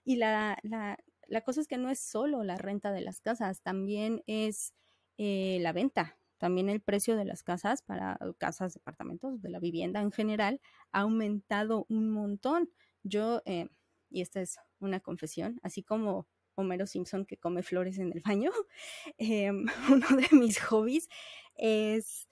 Y 0.03 0.17
la, 0.17 0.57
la, 0.63 0.97
la 1.27 1.41
cosa 1.41 1.61
es 1.61 1.67
que 1.69 1.77
no 1.77 1.89
es 1.89 1.99
solo 2.01 2.43
la 2.43 2.57
renta 2.57 2.91
de 2.91 3.01
las 3.01 3.21
casas, 3.21 3.61
también 3.61 4.23
es 4.27 4.73
eh, 5.17 5.59
la 5.61 5.71
venta. 5.73 6.17
también 6.37 6.69
el 6.69 6.81
precio 6.81 7.15
de 7.15 7.25
las 7.25 7.43
casas 7.43 7.81
para 7.83 8.19
casas, 8.39 8.73
departamentos, 8.73 9.41
de 9.41 9.49
la 9.49 9.59
vivienda 9.59 10.01
en 10.01 10.11
general, 10.11 10.59
ha 10.91 11.01
aumentado 11.01 11.85
un 11.89 12.09
montón. 12.11 12.69
Yo, 13.03 13.41
eh, 13.45 13.69
y 14.09 14.21
esta 14.21 14.41
es 14.41 14.57
una 14.79 14.99
confesión, 14.99 15.59
así 15.63 15.83
como 15.83 16.27
Homero 16.55 16.85
Simpson 16.87 17.25
que 17.25 17.37
come 17.37 17.63
flores 17.63 17.97
en 17.97 18.11
el 18.11 18.21
baño, 18.21 18.51
em, 19.17 19.65
uno 19.91 20.07
de 20.17 20.37
mis 20.37 20.59
hobbies 20.59 21.09
es 21.55 22.27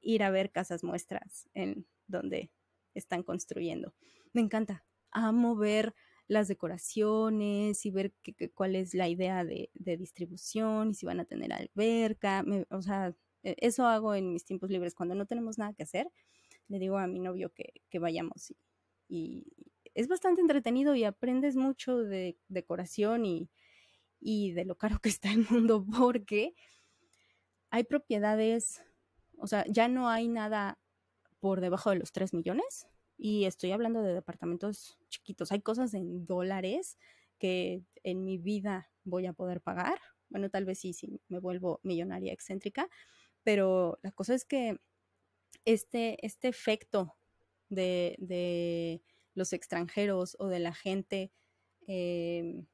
ir 0.00 0.22
a 0.22 0.30
ver 0.30 0.50
casas 0.50 0.84
muestras 0.84 1.48
en 1.54 1.86
donde 2.06 2.50
están 2.94 3.22
construyendo. 3.22 3.94
Me 4.32 4.40
encanta. 4.40 4.84
Amo 5.12 5.56
ver 5.56 5.94
las 6.28 6.46
decoraciones 6.46 7.84
y 7.84 7.90
ver 7.90 8.14
cuál 8.54 8.76
es 8.76 8.94
la 8.94 9.08
idea 9.08 9.44
de, 9.44 9.70
distribución 9.74 10.90
y 10.90 10.94
si 10.94 11.04
van 11.04 11.18
a 11.18 11.24
tener 11.24 11.52
alberca. 11.52 12.44
o 12.70 12.82
sea, 12.82 13.14
e, 13.42 13.56
eso 13.58 13.86
hago 13.86 14.14
en 14.14 14.32
mis 14.32 14.44
tiempos 14.44 14.70
libres. 14.70 14.94
Cuando 14.94 15.14
no 15.14 15.26
tenemos 15.26 15.58
nada 15.58 15.72
que 15.72 15.82
hacer, 15.82 16.08
le 16.68 16.78
digo 16.78 16.98
a 16.98 17.06
mi 17.08 17.18
novio 17.18 17.52
que, 17.52 17.98
vayamos 17.98 18.54
y, 19.08 19.44
es 20.00 20.08
bastante 20.08 20.40
entretenido 20.40 20.94
y 20.94 21.04
aprendes 21.04 21.56
mucho 21.56 21.98
de 21.98 22.38
decoración 22.48 23.26
y, 23.26 23.50
y 24.18 24.52
de 24.52 24.64
lo 24.64 24.76
caro 24.76 24.98
que 25.00 25.10
está 25.10 25.30
el 25.30 25.46
mundo 25.48 25.84
porque 25.98 26.54
hay 27.70 27.84
propiedades, 27.84 28.82
o 29.36 29.46
sea, 29.46 29.64
ya 29.68 29.88
no 29.88 30.08
hay 30.08 30.28
nada 30.28 30.78
por 31.38 31.60
debajo 31.60 31.90
de 31.90 31.96
los 31.96 32.12
3 32.12 32.34
millones 32.34 32.86
y 33.16 33.44
estoy 33.44 33.72
hablando 33.72 34.02
de 34.02 34.14
departamentos 34.14 34.98
chiquitos. 35.08 35.52
Hay 35.52 35.60
cosas 35.60 35.92
en 35.94 36.26
dólares 36.26 36.98
que 37.38 37.84
en 38.02 38.24
mi 38.24 38.38
vida 38.38 38.90
voy 39.04 39.26
a 39.26 39.32
poder 39.32 39.60
pagar. 39.60 40.00
Bueno, 40.30 40.48
tal 40.48 40.64
vez 40.64 40.80
sí, 40.80 40.92
si 40.92 41.20
me 41.28 41.38
vuelvo 41.38 41.80
millonaria 41.82 42.32
excéntrica, 42.32 42.88
pero 43.42 43.98
la 44.02 44.12
cosa 44.12 44.34
es 44.34 44.44
que 44.44 44.80
este, 45.64 46.24
este 46.24 46.48
efecto 46.48 47.14
de, 47.68 49.02
los 49.34 49.52
extranjeros 49.52 50.36
o 50.38 50.48
de 50.48 50.58
la 50.58 50.74
gente 50.74 51.32
eh, 51.86 52.64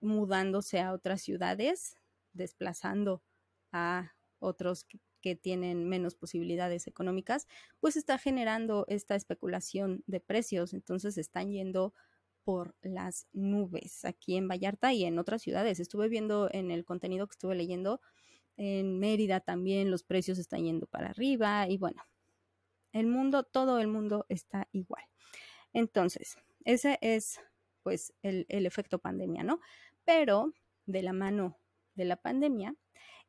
mudándose 0.00 0.80
a 0.80 0.92
otras 0.92 1.22
ciudades, 1.22 1.98
desplazando 2.32 3.22
a 3.72 4.12
otros 4.38 4.86
que 5.20 5.34
tienen 5.34 5.88
menos 5.88 6.14
posibilidades 6.14 6.86
económicas, 6.86 7.46
pues 7.80 7.96
está 7.96 8.18
generando 8.18 8.84
esta 8.88 9.16
especulación 9.16 10.04
de 10.06 10.20
precios. 10.20 10.72
Entonces 10.72 11.18
están 11.18 11.50
yendo 11.50 11.94
por 12.44 12.76
las 12.82 13.26
nubes 13.32 14.04
aquí 14.04 14.36
en 14.36 14.46
Vallarta 14.46 14.92
y 14.92 15.04
en 15.04 15.18
otras 15.18 15.42
ciudades. 15.42 15.80
Estuve 15.80 16.08
viendo 16.08 16.48
en 16.52 16.70
el 16.70 16.84
contenido 16.84 17.26
que 17.26 17.32
estuve 17.32 17.56
leyendo, 17.56 18.00
en 18.56 19.00
Mérida 19.00 19.40
también 19.40 19.90
los 19.90 20.04
precios 20.04 20.38
están 20.38 20.62
yendo 20.62 20.86
para 20.86 21.08
arriba 21.08 21.68
y 21.68 21.76
bueno, 21.76 22.02
el 22.92 23.08
mundo, 23.08 23.42
todo 23.42 23.80
el 23.80 23.88
mundo 23.88 24.26
está 24.28 24.68
igual. 24.72 25.02
Entonces, 25.76 26.38
ese 26.64 26.98
es 27.02 27.38
pues 27.82 28.14
el, 28.22 28.46
el 28.48 28.64
efecto 28.64 28.98
pandemia, 28.98 29.42
¿no? 29.42 29.60
Pero 30.06 30.54
de 30.86 31.02
la 31.02 31.12
mano 31.12 31.58
de 31.94 32.06
la 32.06 32.16
pandemia 32.16 32.74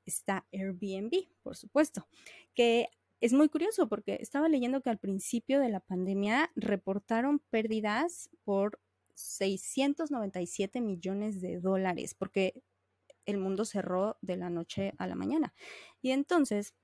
está 0.06 0.48
Airbnb, 0.54 1.27
por 1.44 1.58
supuesto, 1.58 2.08
que 2.56 2.88
es 3.20 3.34
muy 3.34 3.50
curioso 3.50 3.89
porque 3.89 4.18
estaba 4.22 4.48
leyendo 4.48 4.82
que 4.82 4.89
al 4.89 4.98
principio 4.98 5.60
de 5.60 5.68
la 5.68 5.82
pandemia 5.82 6.50
reportaron 6.56 7.39
pérdidas 7.50 8.30
por 8.46 8.80
697 9.16 10.80
millones 10.80 11.42
de 11.42 11.60
dólares 11.60 12.13
porque 12.13 12.63
el 13.25 13.39
mundo 13.39 13.66
cerró 13.66 14.18
de 14.22 14.38
la 14.38 14.50
noche 14.50 14.94
a 15.00 15.06
la 15.06 15.16
mañana. 15.16 15.54
Y 16.01 16.12
entonces, 16.12 16.75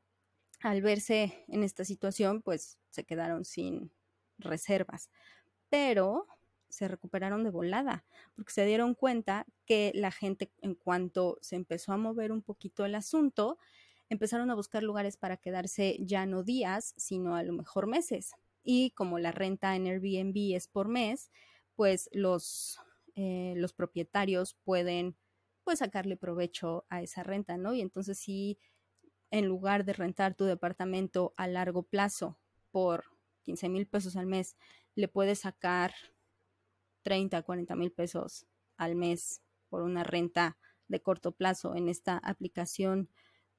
al 0.59 0.81
verse 0.81 1.45
en 1.47 1.63
esta 1.63 1.85
situación, 1.85 2.41
pues 2.41 2.77
se 2.89 3.05
quedaron 3.05 3.45
sin 3.45 3.93
reservas. 4.37 5.09
Pero 5.73 6.27
se 6.69 6.87
recuperaron 6.87 7.43
de 7.43 7.49
volada, 7.49 8.05
porque 8.35 8.53
se 8.53 8.63
dieron 8.63 8.93
cuenta 8.93 9.47
que 9.65 9.91
la 9.95 10.11
gente, 10.11 10.51
en 10.61 10.75
cuanto 10.75 11.39
se 11.41 11.55
empezó 11.55 11.93
a 11.93 11.97
mover 11.97 12.31
un 12.31 12.43
poquito 12.43 12.85
el 12.85 12.93
asunto, 12.93 13.57
empezaron 14.07 14.51
a 14.51 14.55
buscar 14.55 14.83
lugares 14.83 15.17
para 15.17 15.37
quedarse 15.37 15.97
ya 15.99 16.27
no 16.27 16.43
días, 16.43 16.93
sino 16.95 17.35
a 17.35 17.41
lo 17.41 17.53
mejor 17.53 17.87
meses. 17.87 18.33
Y 18.63 18.91
como 18.91 19.17
la 19.17 19.31
renta 19.31 19.75
en 19.75 19.87
Airbnb 19.87 20.55
es 20.55 20.67
por 20.67 20.89
mes, 20.89 21.31
pues 21.75 22.07
los, 22.13 22.79
eh, 23.15 23.55
los 23.57 23.73
propietarios 23.73 24.55
pueden 24.63 25.15
pues 25.63 25.79
sacarle 25.79 26.17
provecho 26.17 26.85
a 26.89 27.01
esa 27.01 27.23
renta, 27.23 27.57
¿no? 27.57 27.73
Y 27.73 27.81
entonces 27.81 28.19
si 28.19 28.59
en 29.31 29.47
lugar 29.47 29.85
de 29.85 29.93
rentar 29.93 30.35
tu 30.35 30.45
departamento 30.45 31.33
a 31.35 31.47
largo 31.47 31.81
plazo 31.81 32.37
por 32.69 33.05
15 33.41 33.69
mil 33.69 33.87
pesos 33.87 34.15
al 34.15 34.27
mes, 34.27 34.55
le 34.95 35.07
puedes 35.07 35.39
sacar 35.39 35.93
30, 37.03 37.41
40 37.41 37.75
mil 37.75 37.91
pesos 37.91 38.45
al 38.77 38.95
mes 38.95 39.41
por 39.69 39.83
una 39.83 40.03
renta 40.03 40.57
de 40.87 41.01
corto 41.01 41.31
plazo 41.31 41.75
en 41.75 41.89
esta 41.89 42.17
aplicación 42.17 43.09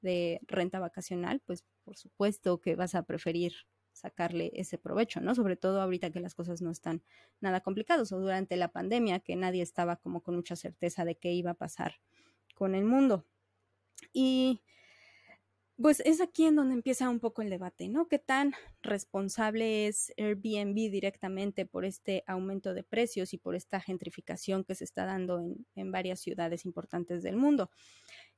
de 0.01 0.39
renta 0.47 0.79
vacacional, 0.79 1.41
pues 1.45 1.65
por 1.83 1.97
supuesto 1.97 2.61
que 2.61 2.75
vas 2.75 2.95
a 2.95 3.03
preferir 3.03 3.53
sacarle 3.91 4.51
ese 4.53 4.77
provecho, 4.77 5.21
¿no? 5.21 5.35
Sobre 5.35 5.55
todo 5.55 5.81
ahorita 5.81 6.11
que 6.11 6.19
las 6.19 6.35
cosas 6.35 6.61
no 6.61 6.69
están 6.69 7.01
nada 7.39 7.61
complicadas 7.61 8.11
o 8.11 8.19
durante 8.19 8.57
la 8.57 8.67
pandemia 8.67 9.19
que 9.19 9.35
nadie 9.35 9.61
estaba 9.61 9.95
como 9.95 10.21
con 10.21 10.35
mucha 10.35 10.55
certeza 10.55 11.05
de 11.05 11.15
qué 11.15 11.31
iba 11.31 11.51
a 11.51 11.55
pasar 11.55 11.95
con 12.55 12.75
el 12.75 12.85
mundo. 12.85 13.25
Y 14.13 14.61
pues 15.81 15.99
es 16.05 16.21
aquí 16.21 16.45
en 16.45 16.55
donde 16.55 16.73
empieza 16.73 17.09
un 17.09 17.19
poco 17.19 17.41
el 17.41 17.49
debate, 17.49 17.89
¿no? 17.89 18.07
¿Qué 18.07 18.17
tan 18.17 18.53
responsable 18.81 19.87
es 19.87 20.13
Airbnb 20.17 20.73
directamente 20.89 21.65
por 21.65 21.83
este 21.83 22.23
aumento 22.27 22.73
de 22.73 22.83
precios 22.83 23.33
y 23.33 23.37
por 23.37 23.55
esta 23.55 23.81
gentrificación 23.81 24.63
que 24.63 24.75
se 24.75 24.85
está 24.85 25.05
dando 25.05 25.41
en, 25.75 25.91
varias 25.91 26.21
ciudades 26.21 26.65
importantes 26.65 27.23
del 27.23 27.35
mundo? 27.35 27.69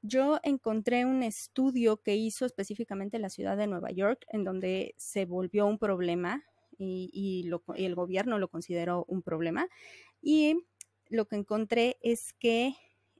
Yo 0.02 0.40
encontré 0.42 1.06
un 1.06 1.22
estudio 1.22 1.98
que 1.98 2.16
hizo 2.16 2.46
específicamente 2.46 3.20
la 3.20 3.30
ciudad 3.30 3.56
de 3.56 3.68
Nueva 3.68 3.92
York, 3.92 4.26
en 4.30 4.44
donde 4.44 4.96
se 4.98 5.26
volvió 5.26 5.68
un 5.68 5.78
problema 5.78 6.44
y, 6.80 7.50
el 7.76 7.96
gobierno 7.96 8.40
lo 8.40 8.48
consideró 8.48 9.06
un 9.08 9.22
problema. 9.22 9.68
Y 10.22 10.56
lo 11.10 11.28
que 11.28 11.36
encontré 11.36 11.98
es 12.02 12.34
que 12.34 12.74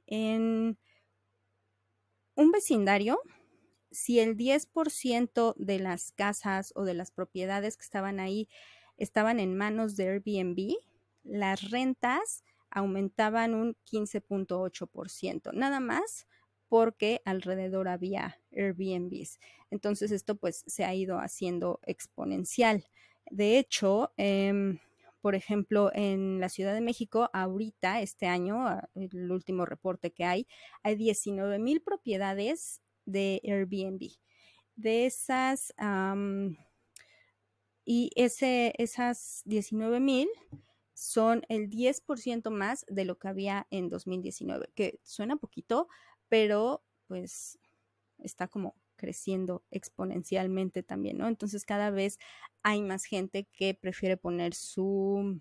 en 0.06 0.76
un 2.34 2.50
vecindario, 2.50 3.20
si 3.98 4.20
el 4.20 4.36
10% 4.36 5.54
de 5.58 5.80
las 5.80 6.12
casas 6.12 6.72
o 6.76 6.84
de 6.84 6.94
las 6.94 7.10
propiedades 7.10 7.76
que 7.76 7.82
estaban 7.82 8.20
ahí 8.20 8.48
estaban 8.96 9.40
en 9.40 9.56
manos 9.56 9.96
de 9.96 10.08
Airbnb, 10.08 10.76
las 11.24 11.68
rentas 11.70 12.44
aumentaban 12.70 13.54
un 13.54 13.76
15.8%, 13.90 15.52
nada 15.52 15.80
más 15.80 16.28
porque 16.68 17.22
alrededor 17.24 17.88
había 17.88 18.38
Airbnbs. 18.52 19.40
Entonces 19.70 20.12
esto 20.12 20.36
pues 20.36 20.62
se 20.66 20.84
ha 20.84 20.94
ido 20.94 21.18
haciendo 21.18 21.80
exponencial. 21.84 22.84
De 23.30 23.58
hecho, 23.58 24.12
em, 24.16 24.78
por 25.20 25.34
ejemplo, 25.34 25.90
en 25.92 26.38
la 26.38 26.48
Ciudad 26.48 26.74
de 26.74 26.80
México, 26.82 27.30
ahorita, 27.32 28.00
este 28.00 28.26
año, 28.26 28.80
el 28.94 29.32
último 29.32 29.66
reporte 29.66 30.12
que 30.12 30.24
hay, 30.24 30.46
hay 30.84 30.94
19 30.94 31.58
mil 31.58 31.80
propiedades 31.82 32.80
de 33.08 33.40
Airbnb. 33.44 34.10
De 34.76 35.06
esas, 35.06 35.74
y 37.84 38.10
ese, 38.14 38.74
esas 38.78 39.42
19 39.46 39.98
mil 39.98 40.28
son 40.94 41.42
el 41.48 41.70
10% 41.70 42.50
más 42.50 42.84
de 42.88 43.04
lo 43.04 43.18
que 43.18 43.28
había 43.28 43.66
en 43.70 43.88
2019, 43.88 44.70
que 44.74 45.00
suena 45.02 45.36
poquito, 45.36 45.88
pero 46.28 46.84
pues 47.06 47.58
está 48.18 48.48
como 48.48 48.76
creciendo 48.96 49.64
exponencialmente 49.70 50.82
también, 50.82 51.18
¿no? 51.18 51.28
Entonces 51.28 51.64
cada 51.64 51.90
vez 51.90 52.18
hay 52.62 52.82
más 52.82 53.04
gente 53.04 53.48
que 53.52 53.74
prefiere 53.74 54.16
poner 54.16 54.54
su, 54.54 55.40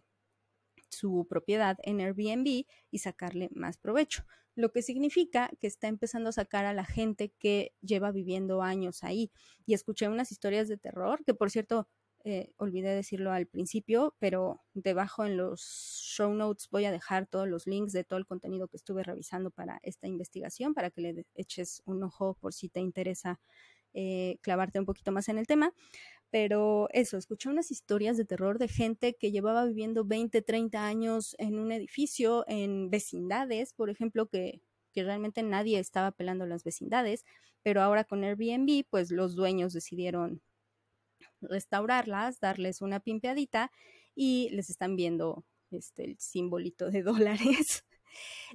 su 0.89 1.25
propiedad 1.27 1.77
en 1.83 1.99
Airbnb 1.99 2.65
y 2.91 2.99
sacarle 2.99 3.49
más 3.51 3.77
provecho 3.77 4.23
lo 4.57 4.71
que 4.71 4.81
significa 4.81 5.51
que 5.59 5.67
está 5.67 5.87
empezando 5.87 6.29
a 6.29 6.33
sacar 6.33 6.65
a 6.65 6.73
la 6.73 6.83
gente 6.83 7.31
que 7.39 7.73
lleva 7.81 8.11
viviendo 8.11 8.63
años 8.63 9.03
ahí. 9.03 9.31
Y 9.67 9.75
escuché 9.75 10.09
unas 10.09 10.31
historias 10.31 10.67
de 10.67 10.77
terror, 10.77 11.23
que 11.23 11.35
por 11.35 11.51
cierto, 11.51 11.87
eh, 12.23 12.51
olvidé 12.57 12.89
decirlo 12.95 13.31
al 13.31 13.45
principio, 13.45 14.15
pero 14.17 14.63
debajo 14.73 15.25
en 15.25 15.37
los 15.37 15.61
show 15.61 16.33
notes 16.33 16.69
voy 16.71 16.85
a 16.85 16.91
dejar 16.91 17.27
todos 17.27 17.47
los 17.47 17.67
links 17.67 17.93
de 17.93 18.03
todo 18.03 18.17
el 18.17 18.25
contenido 18.25 18.67
que 18.67 18.77
estuve 18.77 19.03
revisando 19.03 19.51
para 19.51 19.79
esta 19.83 20.07
investigación, 20.07 20.73
para 20.73 20.89
que 20.89 21.01
le 21.01 21.25
eches 21.35 21.83
un 21.85 22.03
ojo 22.03 22.33
por 22.41 22.51
si 22.53 22.67
te 22.67 22.79
interesa 22.79 23.39
eh, 23.93 24.39
clavarte 24.41 24.79
un 24.79 24.85
poquito 24.85 25.11
más 25.11 25.29
en 25.29 25.37
el 25.37 25.45
tema. 25.45 25.71
Pero 26.29 26.89
eso, 26.91 27.17
escuché 27.17 27.49
unas 27.49 27.71
historias 27.71 28.17
de 28.17 28.25
terror 28.25 28.59
de 28.59 28.67
gente 28.67 29.15
que 29.15 29.31
llevaba 29.31 29.65
viviendo 29.65 30.05
20, 30.05 30.41
30 30.41 30.85
años 30.85 31.35
en 31.39 31.57
un 31.57 31.71
edificio, 31.71 32.43
en 32.47 32.89
vecindades, 32.89 33.73
por 33.73 33.89
ejemplo, 33.89 34.27
que 34.27 34.61
que 34.97 35.03
realmente 35.03 35.43
nadie 35.43 35.77
estaba 35.77 36.09
pelando 36.11 36.47
las 36.47 36.63
vecindades, 36.63 37.23
pero 37.61 37.83
ahora 37.83 38.03
con 38.03 38.23
Airbnb, 38.23 38.83
pues 38.89 39.11
los 39.11 39.35
dueños 39.35 39.71
decidieron 39.71 40.41
restaurarlas, 41.39 42.39
darles 42.39 42.81
una 42.81 42.99
pimpeadita 42.99 43.71
y 44.15 44.49
les 44.53 44.71
están 44.71 44.95
viendo 44.95 45.45
este, 45.69 46.03
el 46.03 46.17
simbolito 46.17 46.89
de 46.89 47.03
dólares. 47.03 47.85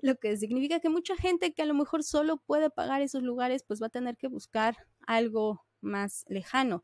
Lo 0.01 0.17
que 0.17 0.37
significa 0.37 0.81
que 0.81 0.89
mucha 0.89 1.15
gente 1.15 1.55
que 1.55 1.63
a 1.63 1.67
lo 1.67 1.75
mejor 1.75 2.03
solo 2.03 2.39
puede 2.39 2.71
pagar 2.71 3.03
esos 3.03 3.23
lugares, 3.23 3.63
pues 3.63 3.81
va 3.81 3.87
a 3.87 3.91
tener 3.91 4.17
que 4.17 4.27
buscar 4.27 4.77
algo 5.07 5.65
más 5.81 6.25
lejano, 6.27 6.83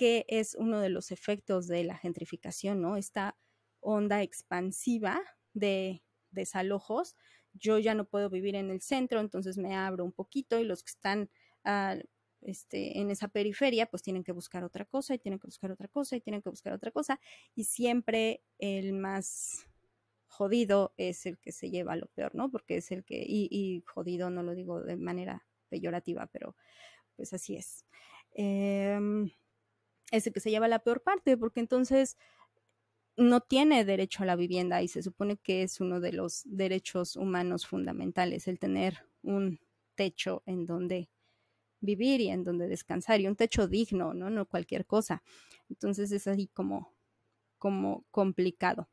que 0.00 0.24
es 0.28 0.54
uno 0.54 0.80
de 0.80 0.88
los 0.88 1.10
efectos 1.10 1.66
de 1.66 1.84
la 1.84 1.94
gentrificación, 1.94 2.80
¿no? 2.80 2.96
Esta 2.96 3.36
onda 3.80 4.22
expansiva 4.22 5.20
de 5.52 6.02
desalojos. 6.30 7.18
Yo 7.52 7.78
ya 7.78 7.94
no 7.94 8.08
puedo 8.08 8.30
vivir 8.30 8.54
en 8.54 8.70
el 8.70 8.80
centro, 8.80 9.20
entonces 9.20 9.58
me 9.58 9.76
abro 9.76 10.02
un 10.06 10.12
poquito 10.12 10.58
y 10.58 10.64
los 10.64 10.82
que 10.82 10.88
están 10.88 11.30
este, 12.40 12.98
en 12.98 13.10
esa 13.10 13.28
periferia, 13.28 13.90
pues 13.90 14.02
tienen 14.02 14.24
que 14.24 14.32
buscar 14.32 14.64
otra 14.64 14.86
cosa 14.86 15.12
y 15.12 15.18
tienen 15.18 15.38
que 15.38 15.48
buscar 15.48 15.70
otra 15.70 15.88
cosa 15.88 16.16
y 16.16 16.22
tienen 16.22 16.40
que 16.40 16.48
buscar 16.48 16.72
otra 16.72 16.90
cosa. 16.90 17.20
Y 17.54 17.64
siempre 17.64 18.42
el 18.56 18.94
más 18.94 19.66
jodido 20.28 20.94
es 20.96 21.26
el 21.26 21.36
que 21.36 21.52
se 21.52 21.68
lleva 21.68 21.94
lo 21.96 22.06
peor, 22.06 22.34
¿no? 22.34 22.50
Porque 22.50 22.78
es 22.78 22.90
el 22.90 23.04
que, 23.04 23.22
y, 23.22 23.84
jodido 23.86 24.30
no 24.30 24.42
lo 24.42 24.54
digo 24.54 24.80
de 24.80 24.96
manera 24.96 25.46
peyorativa, 25.68 26.26
pero 26.28 26.56
pues 27.16 27.34
así 27.34 27.54
es. 27.56 27.84
Em, 28.32 29.30
es 30.10 30.26
el 30.26 30.32
que 30.32 30.40
se 30.40 30.50
lleva 30.50 30.68
la 30.68 30.80
peor 30.80 31.02
parte, 31.02 31.36
porque 31.36 31.60
entonces 31.60 32.16
no 33.16 33.40
tiene 33.40 33.84
derecho 33.84 34.22
a 34.22 34.26
la 34.26 34.36
vivienda 34.36 34.82
y 34.82 34.88
se 34.88 35.02
supone 35.02 35.36
que 35.36 35.62
es 35.62 35.80
uno 35.80 36.00
de 36.00 36.12
los 36.12 36.42
derechos 36.46 37.16
humanos 37.16 37.66
fundamentales, 37.66 38.48
el 38.48 38.58
tener 38.58 39.06
un 39.22 39.60
techo 39.94 40.42
en 40.46 40.64
donde 40.64 41.10
vivir 41.80 42.20
y 42.20 42.28
en 42.28 42.44
donde 42.44 42.68
descansar 42.68 43.20
y 43.20 43.26
un 43.26 43.36
techo 43.36 43.66
digno, 43.66 44.14
¿no? 44.14 44.30
No 44.30 44.46
cualquier 44.46 44.86
cosa. 44.86 45.22
Entonces 45.68 46.12
es 46.12 46.26
así 46.26 46.48
como, 46.48 46.94
como 47.58 48.04
complicado. 48.10 48.88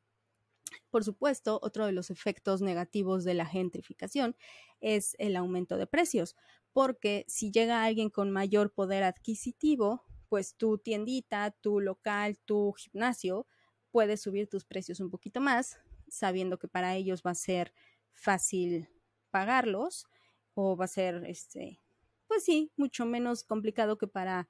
Por 0.89 1.03
supuesto, 1.03 1.59
otro 1.61 1.85
de 1.85 1.91
los 1.91 2.09
efectos 2.09 2.61
negativos 2.61 3.23
de 3.23 3.33
la 3.33 3.45
gentrificación 3.45 4.35
es 4.79 5.15
el 5.19 5.35
aumento 5.35 5.77
de 5.77 5.87
precios, 5.87 6.35
porque 6.73 7.25
si 7.27 7.51
llega 7.51 7.83
alguien 7.83 8.09
con 8.09 8.31
mayor 8.31 8.73
poder 8.73 9.03
adquisitivo, 9.03 10.03
pues 10.29 10.55
tu 10.55 10.77
tiendita, 10.77 11.51
tu 11.51 11.79
local, 11.79 12.37
tu 12.45 12.73
gimnasio, 12.73 13.47
puedes 13.91 14.21
subir 14.21 14.47
tus 14.47 14.65
precios 14.65 14.99
un 14.99 15.09
poquito 15.09 15.41
más, 15.41 15.79
sabiendo 16.07 16.57
que 16.59 16.67
para 16.67 16.95
ellos 16.95 17.23
va 17.25 17.31
a 17.31 17.35
ser 17.35 17.73
fácil 18.13 18.89
pagarlos 19.31 20.07
o 20.53 20.75
va 20.75 20.85
a 20.85 20.89
ser 20.89 21.23
este 21.25 21.79
pues 22.27 22.43
sí, 22.43 22.71
mucho 22.75 23.05
menos 23.05 23.43
complicado 23.43 23.97
que 23.97 24.07
para 24.07 24.49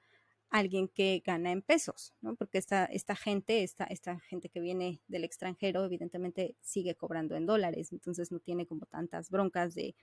alguien 0.49 0.87
que 0.87 1.21
gana 1.25 1.51
en 1.51 1.61
pesos, 1.61 2.13
¿no? 2.21 2.35
Porque 2.35 2.57
esta, 2.57 2.85
esta 2.85 3.15
gente, 3.15 3.63
esta, 3.63 3.83
esta 3.85 4.19
gente 4.21 4.49
que 4.49 4.59
viene 4.59 5.01
del 5.07 5.23
extranjero, 5.23 5.83
evidentemente 5.85 6.55
sigue 6.61 6.95
cobrando 6.95 7.35
en 7.35 7.45
dólares, 7.45 7.91
entonces 7.91 8.31
no 8.31 8.39
tiene 8.39 8.65
como 8.65 8.85
tantas 8.85 9.29
broncas 9.29 9.75
de 9.75 9.95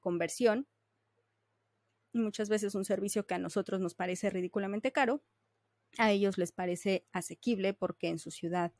conversión. 0.00 0.66
Y 2.16 2.18
muchas 2.18 2.48
veces 2.48 2.74
un 2.74 2.86
servicio 2.86 3.26
que 3.26 3.34
a 3.34 3.38
nosotros 3.38 3.78
nos 3.78 3.94
parece 3.94 4.30
ridículamente 4.30 4.90
caro, 4.90 5.22
a 5.98 6.12
ellos 6.12 6.38
les 6.38 6.50
parece 6.50 7.06
asequible 7.12 7.74
porque 7.74 8.08
en 8.08 8.18
su 8.18 8.30
ciudad 8.30 8.72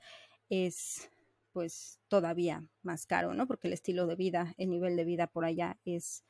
es 0.48 1.10
pues 1.52 2.00
todavía 2.08 2.66
más 2.80 3.04
caro, 3.04 3.34
¿no? 3.34 3.46
Porque 3.46 3.66
el 3.66 3.74
estilo 3.74 4.06
de 4.06 4.16
vida, 4.16 4.54
el 4.56 4.70
nivel 4.70 4.96
de 4.96 5.04
vida 5.04 5.26
por 5.26 5.44
allá 5.44 5.78
es 5.84 6.24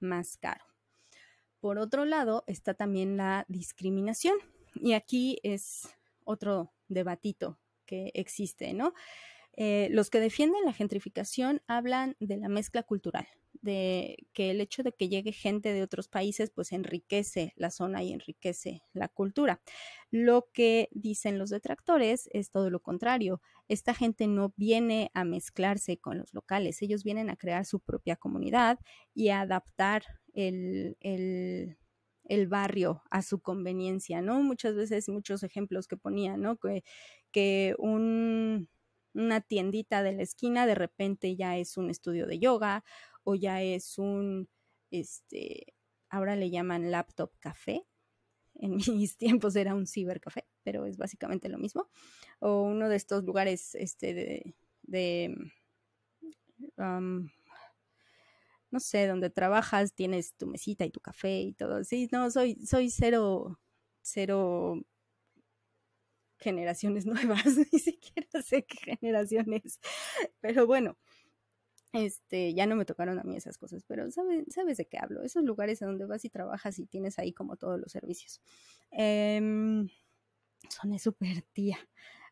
más 0.00 0.36
caro. 0.36 0.62
Por 1.60 1.78
otro 1.78 2.04
lado, 2.04 2.44
está 2.46 2.74
también 2.74 3.16
la 3.16 3.46
discriminación. 3.48 4.36
Y 4.74 4.92
aquí 4.92 5.38
es 5.42 5.88
otro 6.24 6.74
debatito 6.88 7.58
que 7.86 8.10
existe, 8.12 8.74
¿no? 8.74 8.92
Eh, 9.54 9.88
los 9.92 10.10
que 10.10 10.20
defienden 10.20 10.66
la 10.66 10.74
gentrificación 10.74 11.62
hablan 11.66 12.16
de 12.20 12.36
la 12.36 12.50
mezcla 12.50 12.82
cultural, 12.82 13.26
de 13.62 14.16
que 14.32 14.50
el 14.50 14.60
hecho 14.60 14.82
de 14.82 14.92
que 14.92 15.08
llegue 15.08 15.32
gente 15.32 15.72
de 15.72 15.82
otros 15.82 16.08
países 16.08 16.50
pues 16.50 16.72
enriquece 16.72 17.52
la 17.56 17.70
zona 17.70 18.02
y 18.02 18.12
enriquece 18.12 18.82
la 18.92 19.08
cultura. 19.08 19.60
Lo 20.10 20.48
que 20.52 20.88
dicen 20.92 21.38
los 21.38 21.50
detractores 21.50 22.28
es 22.32 22.50
todo 22.50 22.70
lo 22.70 22.80
contrario. 22.80 23.40
Esta 23.68 23.94
gente 23.94 24.26
no 24.26 24.52
viene 24.56 25.10
a 25.14 25.24
mezclarse 25.24 25.98
con 25.98 26.18
los 26.18 26.34
locales, 26.34 26.82
ellos 26.82 27.04
vienen 27.04 27.30
a 27.30 27.36
crear 27.36 27.64
su 27.64 27.80
propia 27.80 28.16
comunidad 28.16 28.78
y 29.14 29.28
a 29.28 29.42
adaptar 29.42 30.02
el, 30.32 30.96
el 32.30 32.46
barrio 32.46 33.02
a 33.10 33.22
su 33.22 33.40
conveniencia, 33.40 34.22
¿no? 34.22 34.40
Muchas 34.42 34.76
veces, 34.76 35.08
muchos 35.08 35.42
ejemplos 35.42 35.88
que 35.88 35.96
ponía, 35.96 36.36
¿no? 36.36 36.56
Que, 36.58 36.84
que 37.32 37.74
un, 37.78 38.68
una 39.14 39.40
tiendita 39.40 40.02
de 40.02 40.12
la 40.12 40.22
esquina 40.22 40.66
de 40.66 40.76
repente 40.76 41.34
ya 41.36 41.56
es 41.58 41.76
un 41.76 41.90
estudio 41.90 42.26
de 42.26 42.38
yoga 42.38 42.84
o 43.24 43.34
ya 43.34 43.62
es 43.62 43.98
un, 43.98 44.48
este, 44.90 45.74
ahora 46.08 46.36
le 46.36 46.50
llaman 46.50 46.90
laptop 46.90 47.32
café. 47.38 47.86
En 48.54 48.76
mis 49.02 49.16
tiempos 49.16 49.56
era 49.56 49.74
un 49.74 49.86
cibercafé, 49.86 50.46
pero 50.62 50.86
es 50.86 50.96
básicamente 50.96 51.48
lo 51.48 51.58
mismo. 51.58 51.88
O 52.40 52.62
uno 52.62 52.88
de 52.88 52.96
estos 52.96 53.24
lugares, 53.24 53.74
este, 53.74 54.14
de, 54.14 54.54
de 54.82 55.36
no 58.70 58.80
sé, 58.80 59.06
donde 59.06 59.30
trabajas, 59.30 59.94
tienes 59.94 60.34
tu 60.36 60.46
mesita 60.46 60.84
y 60.84 60.90
tu 60.90 61.00
café 61.00 61.40
y 61.40 61.54
todo. 61.54 61.82
Sí, 61.84 62.08
no, 62.12 62.30
soy, 62.30 62.56
soy 62.66 62.90
cero, 62.90 63.58
cero 64.02 64.80
generaciones 66.38 67.06
nuevas, 67.06 67.44
ni 67.72 67.78
siquiera 67.78 68.42
sé 68.42 68.64
qué 68.64 68.96
generaciones, 69.00 69.78
pero 70.40 70.66
bueno, 70.66 70.96
este, 71.92 72.54
ya 72.54 72.66
no 72.66 72.76
me 72.76 72.84
tocaron 72.84 73.18
a 73.18 73.24
mí 73.24 73.36
esas 73.36 73.58
cosas, 73.58 73.84
pero 73.86 74.10
sabes, 74.10 74.76
de 74.76 74.86
qué 74.86 74.98
hablo, 74.98 75.22
esos 75.22 75.44
lugares 75.44 75.82
a 75.82 75.86
donde 75.86 76.06
vas 76.06 76.24
y 76.24 76.30
trabajas 76.30 76.78
y 76.78 76.86
tienes 76.86 77.18
ahí 77.18 77.32
como 77.32 77.56
todos 77.56 77.80
los 77.80 77.92
servicios. 77.92 78.40
Eh, 78.92 79.86
soné 80.68 80.98
súper 80.98 81.42
tía, 81.52 81.78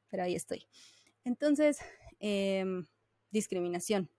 pero 0.09 0.23
ahí 0.23 0.35
estoy. 0.35 0.66
Entonces, 1.25 1.79
em, 2.21 2.87
discriminación. 3.31 4.11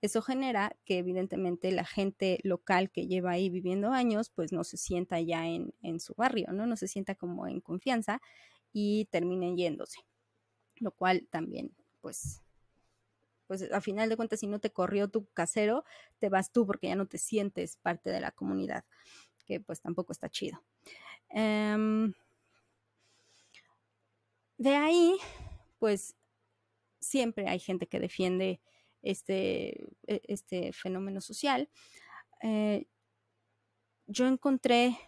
Eso 0.00 0.22
genera 0.22 0.76
que 0.84 0.98
evidentemente 0.98 1.72
la 1.72 1.84
gente 1.84 2.38
local 2.44 2.90
que 2.90 3.08
lleva 3.08 3.32
ahí 3.32 3.50
viviendo 3.50 3.90
años, 3.90 4.30
pues 4.30 4.52
no 4.52 4.62
se 4.62 4.76
sienta 4.76 5.20
ya 5.20 5.48
en, 5.48 5.74
en 5.82 5.98
su 5.98 6.14
barrio, 6.14 6.52
¿no? 6.52 6.66
No 6.66 6.76
se 6.76 6.86
sienta 6.86 7.16
como 7.16 7.48
en 7.48 7.60
confianza 7.60 8.20
y 8.72 9.06
terminen 9.06 9.56
yéndose. 9.56 10.00
Lo 10.76 10.92
cual 10.92 11.26
también, 11.30 11.74
pues, 12.00 12.42
pues 13.48 13.72
a 13.72 13.80
final 13.80 14.08
de 14.08 14.16
cuentas, 14.16 14.40
si 14.40 14.46
no 14.46 14.60
te 14.60 14.70
corrió 14.70 15.08
tu 15.08 15.26
casero, 15.32 15.84
te 16.20 16.28
vas 16.28 16.52
tú 16.52 16.66
porque 16.66 16.88
ya 16.88 16.94
no 16.94 17.06
te 17.06 17.18
sientes 17.18 17.78
parte 17.78 18.10
de 18.10 18.20
la 18.20 18.30
comunidad, 18.30 18.84
que 19.46 19.58
pues 19.58 19.80
tampoco 19.80 20.12
está 20.12 20.28
chido. 20.28 20.62
Em, 21.30 22.12
de 24.58 24.76
ahí, 24.76 25.16
pues 25.78 26.14
siempre 27.00 27.48
hay 27.48 27.58
gente 27.58 27.86
que 27.86 28.00
defiende 28.00 28.60
este, 29.02 29.88
e, 30.06 30.20
este 30.24 30.72
fenómeno 30.72 31.20
social. 31.20 31.70
Eh, 32.42 32.86
yo 34.06 34.26
encontré 34.26 34.98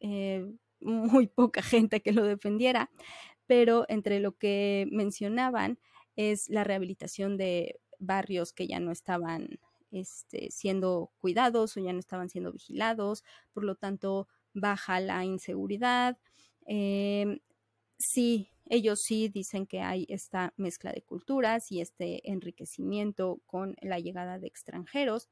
eh, 0.00 0.50
muy 0.80 1.26
poca 1.26 1.62
gente 1.62 2.00
que 2.00 2.12
lo 2.12 2.24
defendiera, 2.24 2.90
pero 3.46 3.84
entre 3.88 4.20
lo 4.20 4.36
que 4.36 4.86
mencionaban 4.90 5.78
es 6.16 6.48
la 6.48 6.64
rehabilitación 6.64 7.36
de 7.36 7.80
barrios 7.98 8.52
que 8.52 8.66
ya 8.66 8.80
no 8.80 8.90
estaban 8.90 9.58
este, 9.90 10.50
siendo 10.50 11.12
cuidados 11.18 11.76
o 11.76 11.80
ya 11.80 11.92
no 11.92 12.00
estaban 12.00 12.28
siendo 12.28 12.52
vigilados, 12.52 13.24
por 13.52 13.64
lo 13.64 13.76
tanto 13.76 14.28
baja 14.52 15.00
la 15.00 15.24
inseguridad. 15.24 16.18
Em, 16.66 17.40
sí, 17.98 18.50
ellos 18.66 19.02
sí 19.02 19.28
dicen 19.28 19.66
que 19.66 19.80
hay 19.80 20.06
esta 20.08 20.52
mezcla 20.56 20.92
de 20.92 21.02
culturas 21.02 21.70
y 21.70 21.80
este 21.80 22.30
enriquecimiento 22.30 23.40
con 23.46 23.76
la 23.82 23.98
llegada 24.00 24.38
de 24.38 24.46
extranjeros 24.48 25.28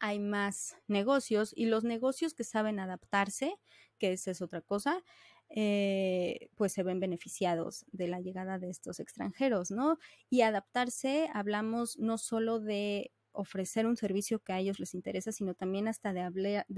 hay 0.00 0.18
más 0.18 0.76
negocios 0.88 1.52
y 1.54 1.66
los 1.66 1.84
negocios 1.84 2.34
que 2.34 2.44
saben 2.44 2.80
adaptarse, 2.80 3.56
que 3.98 4.12
esa 4.12 4.30
es 4.30 4.40
otra 4.40 4.62
cosa, 4.62 5.04
eh, 5.50 6.48
pues 6.54 6.72
se 6.72 6.82
ven 6.82 7.00
beneficiados 7.00 7.84
de 7.90 8.08
la 8.08 8.20
llegada 8.20 8.58
de 8.58 8.70
estos 8.70 9.00
extranjeros, 9.00 9.70
¿no? 9.70 9.98
Y 10.28 10.42
adaptarse, 10.42 11.28
hablamos 11.34 11.98
no 11.98 12.18
solo 12.18 12.60
de 12.60 13.12
ofrecer 13.32 13.86
un 13.86 13.96
servicio 13.96 14.40
que 14.40 14.52
a 14.52 14.58
ellos 14.60 14.80
les 14.80 14.94
interesa, 14.94 15.32
sino 15.32 15.54
también 15.54 15.88
hasta 15.88 16.12
de, 16.12 16.22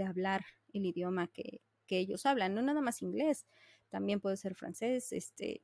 hablar 0.05 0.45
el 0.73 0.87
idioma 0.87 1.29
que, 1.29 1.61
que 1.87 1.99
ellos 1.99 2.27
hablan, 2.27 2.55
no 2.55 2.63
nada 2.63 2.81
más 2.81 3.03
inglés, 3.03 3.47
también 3.89 4.21
puede 4.21 4.37
ser 4.37 4.55
francés, 4.55 5.13
este, 5.13 5.63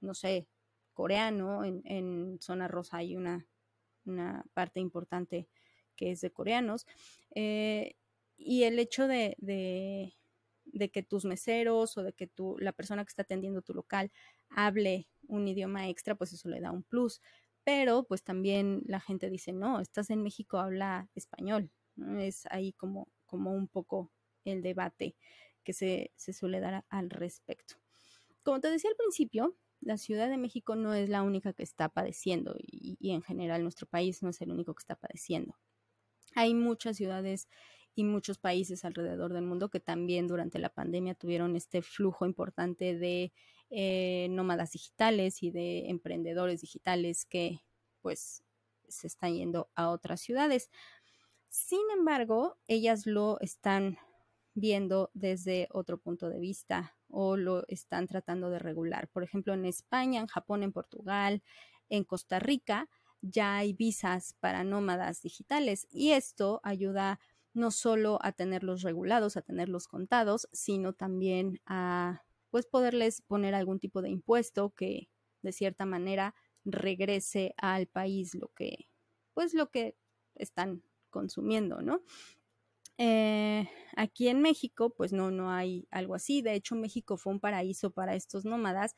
no 0.00 0.14
sé, 0.14 0.48
coreano, 0.92 1.64
en, 1.64 2.38
Zona 2.40 2.68
Rosa 2.68 2.98
hay 2.98 3.16
una, 3.16 3.46
una 4.04 4.44
parte 4.54 4.80
importante 4.80 5.48
que 5.96 6.10
es 6.10 6.20
de 6.20 6.32
coreanos. 6.32 6.86
Eh, 7.34 7.96
y 8.36 8.64
el 8.64 8.78
hecho 8.78 9.06
de, 9.06 10.14
de, 10.64 10.90
que 10.90 11.02
tus 11.02 11.24
meseros 11.24 11.96
o 11.96 12.02
de 12.02 12.12
que 12.12 12.26
tu, 12.26 12.56
la 12.58 12.72
persona 12.72 13.04
que 13.04 13.10
está 13.10 13.22
atendiendo 13.22 13.62
tu 13.62 13.74
local 13.74 14.12
hable 14.50 15.08
un 15.28 15.48
idioma 15.48 15.88
extra, 15.88 16.14
pues 16.14 16.32
eso 16.32 16.48
le 16.48 16.60
da 16.60 16.70
un 16.70 16.82
plus. 16.82 17.20
Pero 17.64 18.04
pues 18.04 18.24
también 18.24 18.82
la 18.86 19.00
gente 19.00 19.30
dice, 19.30 19.52
no, 19.52 19.80
estás 19.80 20.10
en 20.10 20.22
México, 20.22 20.58
habla 20.58 21.08
español. 21.14 21.70
Es 22.18 22.46
ahí 22.50 22.72
como, 22.72 23.08
como 23.26 23.52
un 23.52 23.68
poco 23.68 24.10
el 24.44 24.62
debate 24.62 25.16
que 25.62 25.72
se, 25.72 26.12
se 26.16 26.32
suele 26.32 26.60
dar 26.60 26.84
al 26.88 27.10
respecto. 27.10 27.76
Como 28.42 28.60
te 28.60 28.68
decía 28.68 28.90
al 28.90 28.96
principio, 28.96 29.56
la 29.82 29.98
Ciudad 29.98 30.28
de 30.30 30.38
México 30.38 30.76
no 30.76 30.94
es 30.94 31.08
la 31.08 31.22
única 31.22 31.52
que 31.52 31.64
está 31.64 31.88
padeciendo 31.88 32.54
y, 32.58 32.96
en 33.10 33.22
general 33.22 33.62
nuestro 33.62 33.86
país 33.86 34.22
no 34.22 34.30
es 34.30 34.40
el 34.40 34.52
único 34.52 34.74
que 34.74 34.80
está 34.80 34.94
padeciendo. 34.94 35.58
Hay 36.34 36.54
muchas 36.54 36.96
ciudades 36.96 37.48
y 37.94 38.04
muchos 38.04 38.38
países 38.38 38.84
alrededor 38.84 39.32
del 39.32 39.44
mundo 39.44 39.68
que 39.68 39.80
también 39.80 40.26
durante 40.26 40.58
la 40.58 40.70
pandemia 40.70 41.14
tuvieron 41.14 41.56
este 41.56 41.82
flujo 41.82 42.26
importante 42.26 42.96
de 42.96 43.32
eh, 43.70 44.28
nómadas 44.30 44.72
digitales 44.72 45.42
y 45.42 45.50
de 45.50 45.88
emprendedores 45.88 46.60
digitales 46.60 47.24
que 47.24 47.60
pues 48.00 48.42
se 48.88 49.06
están 49.06 49.34
yendo 49.34 49.70
a 49.74 49.88
otras 49.90 50.20
ciudades. 50.20 50.70
Sin 51.48 51.82
embargo, 51.96 52.58
ellas 52.66 53.06
lo 53.06 53.38
están 53.40 53.98
viendo 54.54 55.10
desde 55.14 55.68
otro 55.70 55.98
punto 55.98 56.28
de 56.28 56.38
vista 56.38 56.94
o 57.08 57.36
lo 57.36 57.66
están 57.68 58.06
tratando 58.06 58.50
de 58.50 58.58
regular. 58.58 59.08
Por 59.08 59.22
ejemplo, 59.22 59.54
en 59.54 59.64
España, 59.64 60.20
en 60.20 60.26
Japón, 60.26 60.62
en 60.62 60.72
Portugal, 60.72 61.42
en 61.88 62.04
Costa 62.04 62.38
Rica, 62.38 62.88
ya 63.22 63.56
hay 63.56 63.72
visas 63.72 64.34
para 64.40 64.64
nómadas 64.64 65.22
digitales 65.22 65.86
y 65.90 66.10
esto 66.10 66.60
ayuda 66.64 67.20
no 67.54 67.70
solo 67.70 68.18
a 68.22 68.32
tenerlos 68.32 68.82
regulados, 68.82 69.36
a 69.36 69.42
tenerlos 69.42 69.88
contados, 69.88 70.48
sino 70.52 70.92
también 70.92 71.60
a 71.66 72.22
pues 72.50 72.66
poderles 72.66 73.22
poner 73.22 73.54
algún 73.54 73.80
tipo 73.80 74.02
de 74.02 74.10
impuesto 74.10 74.70
que 74.70 75.08
de 75.42 75.52
cierta 75.52 75.86
manera 75.86 76.34
regrese 76.64 77.54
al 77.56 77.86
país 77.86 78.34
lo 78.34 78.48
que 78.48 78.88
pues 79.34 79.54
lo 79.54 79.70
que 79.70 79.96
están 80.34 80.82
consumiendo, 81.10 81.82
¿no? 81.82 82.02
Eh, 82.98 83.68
aquí 83.96 84.28
en 84.28 84.40
México, 84.42 84.94
pues 84.94 85.12
no, 85.12 85.30
no 85.30 85.50
hay 85.50 85.88
algo 85.90 86.14
así. 86.14 86.42
De 86.42 86.54
hecho, 86.54 86.76
México 86.76 87.16
fue 87.16 87.32
un 87.32 87.40
paraíso 87.40 87.90
para 87.90 88.14
estos 88.14 88.44
nómadas 88.44 88.94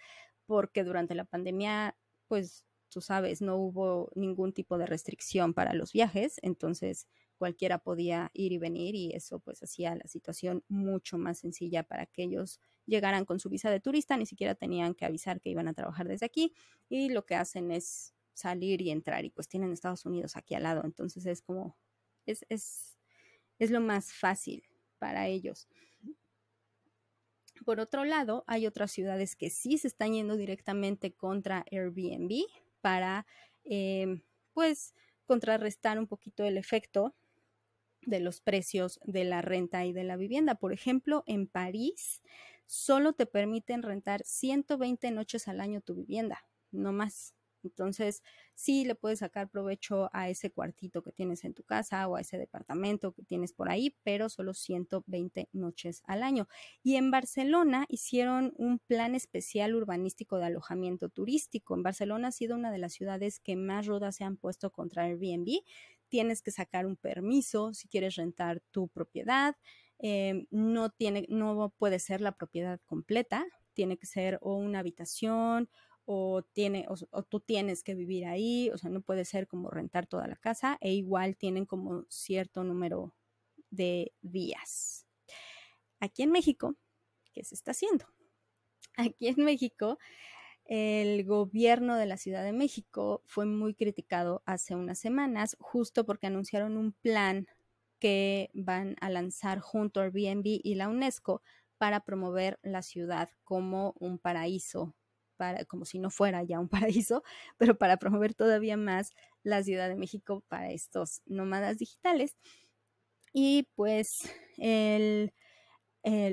porque 0.47 0.85
durante 0.85 1.15
la 1.15 1.25
pandemia, 1.25 1.97
pues 2.29 2.67
tú 2.89 3.01
sabes, 3.01 3.41
no 3.43 3.57
hubo 3.57 4.11
ningún 4.15 4.53
tipo 4.53 4.79
de 4.79 4.87
restricción 4.87 5.55
para 5.55 5.75
los 5.75 5.93
viajes, 5.93 6.37
entonces 6.43 7.09
cualquiera 7.37 7.79
podía 7.79 8.31
ir 8.33 8.53
y 8.53 8.59
venir 8.59 8.95
y 8.95 9.13
eso 9.13 9.39
pues 9.41 9.63
hacía 9.63 9.95
la 9.95 10.07
situación 10.07 10.65
mucho 10.69 11.19
más 11.19 11.39
sencilla 11.39 11.83
para 11.83 12.07
que 12.07 12.23
ellos 12.23 12.61
llegaran 12.87 13.25
con 13.25 13.41
su 13.41 13.49
visa 13.49 13.71
de 13.71 13.81
turista, 13.81 14.17
ni 14.17 14.27
siquiera 14.27 14.55
tenían 14.55 14.95
que 14.95 15.05
avisar 15.05 15.41
que 15.41 15.51
iban 15.51 15.69
a 15.69 15.75
trabajar 15.75 16.09
desde 16.09 16.27
aquí 16.27 16.55
y 16.89 17.11
lo 17.11 17.25
que 17.25 17.35
hacen 17.35 17.71
es 17.71 18.15
salir 18.35 18.81
y 18.83 18.91
entrar 18.91 19.25
y 19.25 19.31
pues 19.31 19.49
tienen 19.49 19.73
Estados 19.73 20.05
Unidos 20.07 20.37
aquí 20.37 20.55
al 20.55 20.65
lado, 20.65 20.83
entonces 20.85 21.27
es 21.27 21.43
como, 21.43 21.77
es, 22.27 22.45
es, 22.49 22.99
es 23.59 23.71
lo 23.71 23.81
más 23.81 24.13
fácil 24.13 24.65
para 24.99 25.29
ellos. 25.29 25.69
Por 27.65 27.81
otro 27.81 28.05
lado, 28.05 28.45
hay 28.47 28.67
otras 28.67 28.91
ciudades 28.91 29.37
que 29.37 29.49
sí 29.49 29.79
se 29.79 29.87
están 29.87 30.13
yendo 30.13 30.37
directamente 30.37 31.13
contra 31.13 31.65
Airbnb 31.71 32.45
para, 32.81 33.27
eh, 33.65 34.23
pues, 34.53 34.95
contrarrestar 35.25 35.99
un 35.99 36.07
poquito 36.07 36.45
el 36.45 36.59
efecto 36.59 37.15
de 38.07 38.21
los 38.21 38.41
precios 38.41 39.01
de 39.05 39.25
la 39.25 39.43
renta 39.43 39.85
y 39.85 39.93
de 39.93 40.05
la 40.05 40.17
vivienda. 40.17 40.55
Por 40.57 40.73
ejemplo, 40.73 41.23
en 41.27 41.47
París 41.47 42.23
solo 42.67 43.13
te 43.13 43.27
permiten 43.27 43.83
rentar 43.83 44.23
120 44.25 45.11
noches 45.11 45.49
al 45.49 45.61
año 45.61 45.81
tu 45.81 45.95
vivienda, 45.95 46.47
no 46.71 46.93
más. 46.93 47.35
Entonces, 47.65 48.23
sí 48.55 48.85
le 48.85 48.95
puedes 48.95 49.21
sacar 49.21 49.49
provecho 49.49 50.11
a 50.13 50.29
ese 50.29 50.51
cuartito 50.51 51.03
que 51.03 51.13
tienes 51.13 51.45
en 51.45 51.55
tu 51.55 51.63
casa 51.65 52.07
o 52.07 52.17
a 52.17 52.21
ese 52.21 52.39
departamento 52.39 53.13
que 53.13 53.23
tienes 53.23 53.53
por 53.53 53.71
ahí, 53.71 53.97
pero 54.05 54.29
solo 54.29 54.55
120 54.55 55.49
noches 55.53 56.03
al 56.07 56.23
año. 56.23 56.47
Y 56.83 56.97
en 56.97 57.11
Barcelona 57.11 57.87
hicieron 57.89 58.53
un 58.57 58.79
plan 58.79 59.15
especial 59.15 59.75
urbanístico 59.75 60.39
de 60.39 60.47
alojamiento 60.47 61.09
turístico. 61.09 61.75
En 61.75 61.83
Barcelona 61.83 62.29
ha 62.29 62.33
sido 62.33 62.55
una 62.57 62.71
de 62.71 62.79
las 62.79 62.93
ciudades 62.93 63.41
que 63.41 63.57
más 63.57 63.87
rudas 63.87 64.17
se 64.17 64.25
han 64.25 64.37
puesto 64.37 64.71
contra 64.71 65.05
Airbnb. 65.05 65.63
Tienes 66.15 66.43
que 66.43 66.53
sacar 66.53 66.87
un 66.87 66.95
permiso 66.95 67.75
si 67.75 67.89
quieres 67.89 68.15
rentar 68.15 68.63
tu 68.71 68.87
propiedad. 68.87 69.57
Eh, 69.99 70.47
no, 70.53 70.91
tiene, 70.91 71.27
no 71.29 71.75
puede 71.77 71.99
ser 71.99 72.21
la 72.21 72.37
propiedad 72.37 72.81
completa, 72.87 73.45
tiene 73.73 73.97
que 73.97 74.07
ser 74.07 74.39
o 74.41 74.55
una 74.55 74.79
habitación 74.79 75.69
o, 76.05 76.43
tiene, 76.53 76.87
o, 76.89 77.23
tú 77.25 77.41
tienes 77.41 77.83
que 77.83 77.97
vivir 77.97 78.27
ahí, 78.27 78.71
o 78.73 78.79
sea, 78.79 78.91
no 78.91 79.01
puede 79.01 79.25
ser 79.25 79.49
como 79.49 79.71
rentar 79.71 80.07
toda 80.07 80.29
la 80.29 80.37
casa 80.37 80.79
e 80.81 80.93
igual 80.93 81.37
tienen 81.37 81.67
como 81.67 82.05
cierto 82.09 82.63
número 82.63 83.13
de 83.71 84.13
días. 84.23 85.09
Aquí 85.99 86.23
en 86.23 86.31
México, 86.31 86.77
¿qué 87.33 87.43
se 87.43 87.57
está 87.57 87.73
haciendo? 87.73 88.07
Aquí 88.97 89.27
en 89.27 89.45
México, 89.45 89.99
el 90.67 91.25
gobierno 91.25 91.97
de 91.97 92.07
la 92.07 92.17
Ciudad 92.17 92.43
de 92.43 92.53
México 92.53 93.23
fue 93.27 93.47
muy 93.47 93.75
criticado 93.75 94.43
hace 94.47 94.75
unas 94.75 94.99
semanas 94.99 95.57
justo 95.61 96.05
porque 96.07 96.27
anunciaron 96.27 96.77
un 96.77 96.93
plan 96.93 97.47
que 97.99 98.51
van 98.55 98.97
a 99.01 99.11
lanzar 99.11 99.61
junto 99.61 100.01
a 100.01 100.05
Airbnb 100.05 100.45
y 100.45 100.75
la 100.75 100.89
UNESCO 100.89 101.43
para 101.79 102.01
promover 102.01 102.59
la 102.63 102.83
ciudad 102.83 103.29
como 103.45 103.95
un 103.99 104.19
paraíso 104.19 104.95
para, 105.37 105.65
como 105.65 105.85
si 105.85 105.99
no 105.99 106.11
fuera 106.11 106.43
ya 106.45 106.61
un 106.61 106.69
paraíso, 107.03 107.23
pero 107.59 107.77
para 107.77 107.97
promover 107.97 108.35
todavía 108.35 108.77
más 108.77 109.13
la 109.43 109.63
Ciudad 109.63 109.89
de 109.89 109.97
México 109.97 110.43
para 110.49 110.71
estos 110.71 111.23
nómadas 111.27 111.79
digitales. 111.79 112.37
Y 113.33 113.69
pues 113.75 114.33
eh, 114.59 115.31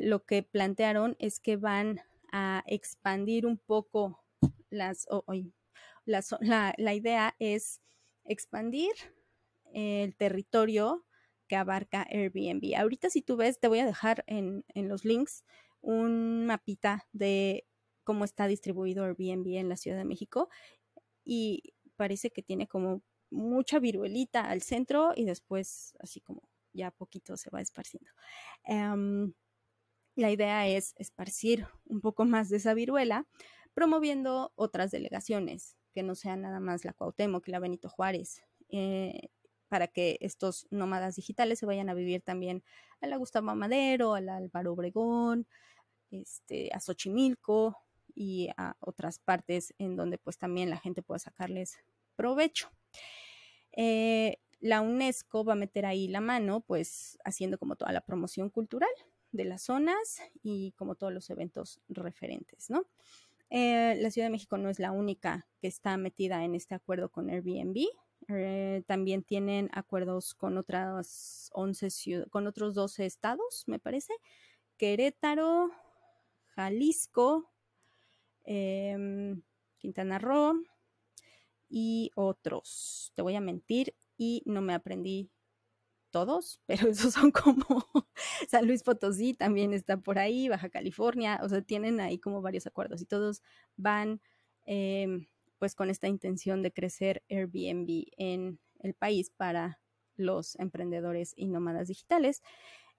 lo 0.03 0.23
que 0.23 0.43
plantearon 0.43 1.15
es 1.19 1.39
que 1.39 1.57
van 1.57 1.99
a 2.31 2.63
expandir 2.67 3.45
un 3.45 3.57
poco 3.57 4.20
las, 4.71 5.05
la, 6.39 6.73
la, 6.77 6.93
idea 6.93 7.36
es 7.39 7.81
expandir 8.25 8.91
el 9.73 10.15
territorio 10.15 11.05
que 11.47 11.55
abarca 11.55 12.07
Airbnb. 12.10 12.75
Ahorita 12.77 13.10
si 13.10 13.21
tú 13.21 13.36
ves, 13.36 13.60
te 13.60 13.67
voy 13.67 13.79
a 13.79 13.86
dejar 13.86 14.23
en, 14.27 14.65
en 14.69 14.88
los 14.88 15.05
links 15.05 15.43
un 15.81 16.45
mapita 16.45 17.07
de 17.12 17.67
cómo 18.03 18.25
está 18.25 18.47
distribuido 18.47 19.03
Airbnb 19.03 19.57
en 19.57 19.69
la 19.69 19.77
Ciudad 19.77 19.97
de 19.97 20.05
México 20.05 20.49
y 21.23 21.73
parece 21.95 22.31
que 22.31 22.41
tiene 22.41 22.67
como 22.67 23.03
mucha 23.29 23.79
viruelita 23.79 24.49
al 24.49 24.62
centro 24.62 25.12
y 25.15 25.25
después 25.25 25.93
así 25.99 26.19
como 26.19 26.49
ya 26.73 26.91
poquito 26.91 27.38
se 27.38 27.49
va 27.49 27.62
esparciendo. 27.62 28.10
Um, 28.67 29.34
la 30.15 30.31
idea 30.31 30.67
es 30.67 30.93
esparcir 30.97 31.67
un 31.86 32.01
poco 32.01 32.25
más 32.25 32.49
de 32.49 32.57
esa 32.57 32.73
viruela 32.73 33.27
promoviendo 33.73 34.51
otras 34.55 34.91
delegaciones 34.91 35.77
que 35.93 36.03
no 36.03 36.15
sean 36.15 36.41
nada 36.41 36.60
más 36.60 36.86
la 36.86 36.93
Cuauhtémoc 36.93 37.47
y 37.47 37.51
la 37.51 37.60
Benito 37.60 37.89
Juárez, 37.89 38.43
eh, 38.69 39.29
para 39.67 39.88
que 39.88 40.17
estos 40.21 40.67
nómadas 40.69 41.15
digitales 41.15 41.60
se 41.60 41.65
vayan 41.65 41.89
a 41.89 41.93
vivir 41.93 42.21
también 42.21 42.63
a 43.01 43.07
la 43.07 43.17
Gustavo 43.17 43.55
Madero, 43.55 44.15
a 44.15 44.21
la 44.21 44.38
Álvaro 44.38 44.73
Obregón, 44.73 45.47
este, 46.12 46.69
a 46.73 46.79
Xochimilco, 46.79 47.77
y 48.15 48.49
a 48.57 48.75
otras 48.79 49.19
partes 49.19 49.73
en 49.77 49.95
donde 49.95 50.17
pues 50.17 50.38
también 50.38 50.69
la 50.69 50.77
gente 50.77 51.01
puede 51.01 51.19
sacarles 51.19 51.79
provecho. 52.15 52.69
Eh, 53.71 54.38
la 54.60 54.81
UNESCO 54.81 55.43
va 55.43 55.53
a 55.53 55.55
meter 55.57 55.86
ahí 55.86 56.07
la 56.07 56.21
mano, 56.21 56.62
pues 56.62 57.17
haciendo 57.25 57.57
como 57.57 57.75
toda 57.75 57.91
la 57.91 58.01
promoción 58.01 58.49
cultural 58.49 58.91
de 59.31 59.45
las 59.45 59.63
zonas 59.63 60.21
y 60.43 60.73
como 60.73 60.95
todos 60.95 61.13
los 61.13 61.29
eventos 61.29 61.79
referentes, 61.88 62.69
¿no? 62.69 62.86
Eh, 63.51 63.95
la 63.99 64.09
Ciudad 64.09 64.25
de 64.25 64.31
México 64.31 64.57
no 64.57 64.69
es 64.69 64.79
la 64.79 64.91
única 64.91 65.47
que 65.59 65.67
está 65.67 65.95
metida 65.97 66.43
en 66.43 66.55
este 66.55 66.73
acuerdo 66.73 67.09
con 67.09 67.29
Airbnb. 67.29 67.77
Eh, 68.29 68.83
también 68.87 69.21
tienen 69.23 69.69
acuerdos 69.73 70.33
con 70.33 70.57
otras 70.57 71.51
11 71.53 71.89
con 72.31 72.47
otros 72.47 72.73
12 72.73 73.05
estados, 73.05 73.65
me 73.67 73.77
parece. 73.77 74.13
Querétaro, 74.77 75.69
Jalisco, 76.55 77.51
Em, 78.43 79.41
Quintana 79.77 80.19
Roo 80.19 80.63
y 81.69 82.11
otros. 82.15 83.11
Te 83.15 83.21
voy 83.21 83.35
a 83.35 83.41
mentir 83.41 83.95
y 84.17 84.43
no 84.45 84.61
me 84.61 84.73
aprendí 84.73 85.29
todos, 86.12 86.62
pero 86.65 86.89
esos 86.89 87.13
son 87.13 87.32
como 87.32 87.65
San 88.50 88.67
Luis 88.67 88.84
Potosí 88.84 89.34
también 89.34 89.74
está 89.74 89.97
por 89.97 90.19
ahí, 90.19 90.50
Baja 90.50 90.69
California, 90.69 91.39
o 91.43 91.50
sea, 91.50 91.62
tienen 91.62 92.00
ahí 92.00 92.19
como 92.19 92.41
varios 92.41 92.67
acuerdos 92.67 93.02
y 93.02 93.06
todos 93.06 93.41
van 93.78 94.21
em, 94.65 95.28
pues 95.58 95.76
con 95.76 95.89
esta 95.89 96.08
intención 96.08 96.62
de 96.62 96.71
crecer 96.71 97.24
Airbnb 97.30 98.06
en 98.17 98.60
el 98.80 98.93
país 98.93 99.30
para 99.30 99.80
los 100.15 100.56
emprendedores 100.60 101.34
y 101.36 101.47
nómadas 101.47 101.88
digitales. 101.88 102.41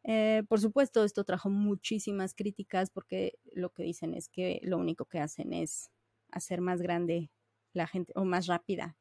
Eh, 0.05 0.43
por 0.49 0.61
supuesto, 0.61 1.05
esto 1.05 1.25
trajo 1.25 1.49
muchísimas 1.49 2.35
críticas 2.35 2.91
porque 2.91 3.39
lo 3.53 3.71
que 3.71 3.85
dicen 3.85 4.15
es 4.15 4.29
que 4.29 4.61
lo 4.63 4.79
único 4.79 5.05
que 5.05 5.21
hacen 5.21 5.53
es 5.53 5.91
hacer 6.31 6.61
más 6.61 6.83
grande 6.83 7.31
la 7.73 7.87
gente 7.87 8.13
o 8.17 8.25
más 8.25 8.47
rápida 8.47 8.97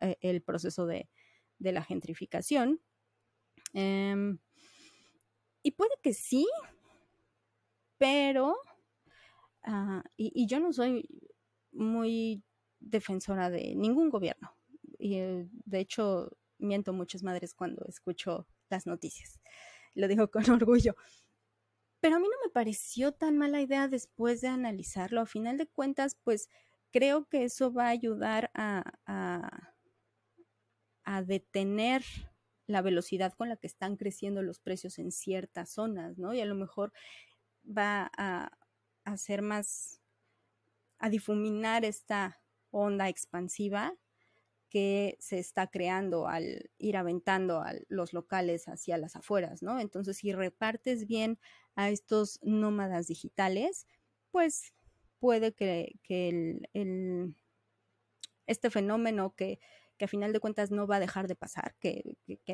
eh, 0.00 0.16
el 0.20 0.42
proceso 0.42 0.86
de, 0.86 1.08
la 1.58 1.82
gentrificación. 1.82 2.80
Em, 3.76 4.38
y 5.62 5.72
puede 5.72 5.92
que 6.02 6.14
sí, 6.14 6.48
pero, 7.98 8.56
ah, 9.64 10.02
y, 10.16 10.46
yo 10.46 10.60
no 10.60 10.72
soy 10.72 11.06
muy 11.72 12.42
defensora 12.80 13.50
de 13.50 13.74
ningún 13.74 14.08
gobierno. 14.08 14.56
Y 14.98 15.16
eh, 15.16 15.46
de 15.50 15.80
hecho, 15.80 16.30
miento 16.58 16.94
muchas 16.94 17.22
madres 17.22 17.52
cuando 17.52 17.84
escucho 17.86 18.46
las 18.70 18.86
noticias. 18.86 19.40
Lo 19.94 20.08
digo 20.08 20.30
con 20.30 20.44
orgullo. 20.50 20.96
Pero 22.00 22.16
a 22.16 22.18
mí 22.18 22.26
no 22.26 22.46
me 22.46 22.50
pareció 22.50 23.12
tan 23.12 23.36
mala 23.36 23.60
idea 23.60 23.88
después 23.88 24.40
de 24.40 24.48
analizarlo. 24.48 25.20
A 25.20 25.26
final 25.26 25.58
de 25.58 25.66
cuentas, 25.66 26.16
pues 26.24 26.48
creo 26.92 27.28
que 27.28 27.44
eso 27.44 27.72
va 27.74 27.88
a 27.88 27.90
ayudar 27.90 28.50
a, 28.54 28.84
a, 29.04 29.74
a 31.04 31.22
detener 31.22 32.04
la 32.66 32.82
velocidad 32.82 33.32
con 33.32 33.48
la 33.48 33.56
que 33.56 33.66
están 33.66 33.96
creciendo 33.96 34.42
los 34.42 34.60
precios 34.60 34.98
en 34.98 35.12
ciertas 35.12 35.70
zonas, 35.70 36.18
¿no? 36.18 36.34
Y 36.34 36.40
a 36.40 36.46
lo 36.46 36.54
mejor 36.54 36.92
va 37.66 38.10
a 38.16 38.50
hacer 39.04 39.42
más, 39.42 40.00
a 40.98 41.08
difuminar 41.08 41.84
esta 41.84 42.40
onda 42.70 43.08
expansiva 43.08 43.94
que 44.68 45.16
se 45.20 45.38
está 45.38 45.68
creando 45.68 46.26
al 46.26 46.70
ir 46.78 46.96
aventando 46.96 47.60
a 47.60 47.72
los 47.88 48.12
locales 48.12 48.68
hacia 48.68 48.98
las 48.98 49.14
afueras, 49.16 49.62
¿no? 49.62 49.78
Entonces, 49.78 50.18
si 50.18 50.32
repartes 50.32 51.06
bien 51.06 51.38
a 51.76 51.88
estos 51.90 52.40
nómadas 52.42 53.06
digitales, 53.06 53.86
pues 54.30 54.74
puede 55.20 55.52
que, 55.54 55.98
este 58.46 58.70
fenómeno 58.70 59.34
que 59.34 59.60
que 59.96 60.04
a 60.06 60.08
final 60.08 60.32
de 60.32 60.40
cuentas 60.40 60.70
no 60.70 60.86
va 60.86 60.96
a 60.96 61.00
dejar 61.00 61.28
de 61.28 61.36
pasar, 61.36 61.74
que, 61.80 62.02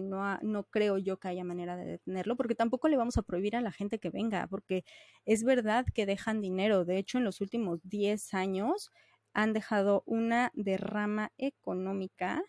no, 0.00 0.38
no 0.42 0.64
creo 0.64 0.98
yo 0.98 1.18
que 1.18 1.28
haya 1.28 1.44
manera 1.44 1.76
de 1.76 1.84
detenerlo, 1.84 2.36
porque 2.36 2.54
tampoco 2.54 2.88
le 2.88 2.96
vamos 2.96 3.18
a 3.18 3.22
prohibir 3.22 3.56
a 3.56 3.60
la 3.60 3.72
gente 3.72 3.98
que 3.98 4.10
venga, 4.10 4.46
porque 4.48 4.84
es 5.24 5.44
verdad 5.44 5.86
que 5.94 6.06
dejan 6.06 6.40
dinero. 6.40 6.84
De 6.84 6.98
hecho, 6.98 7.18
en 7.18 7.24
los 7.24 7.40
últimos 7.40 7.80
10 7.88 8.34
años 8.34 8.90
han 9.34 9.52
dejado 9.52 10.02
una 10.06 10.50
derrama 10.54 11.32
económica 11.38 12.42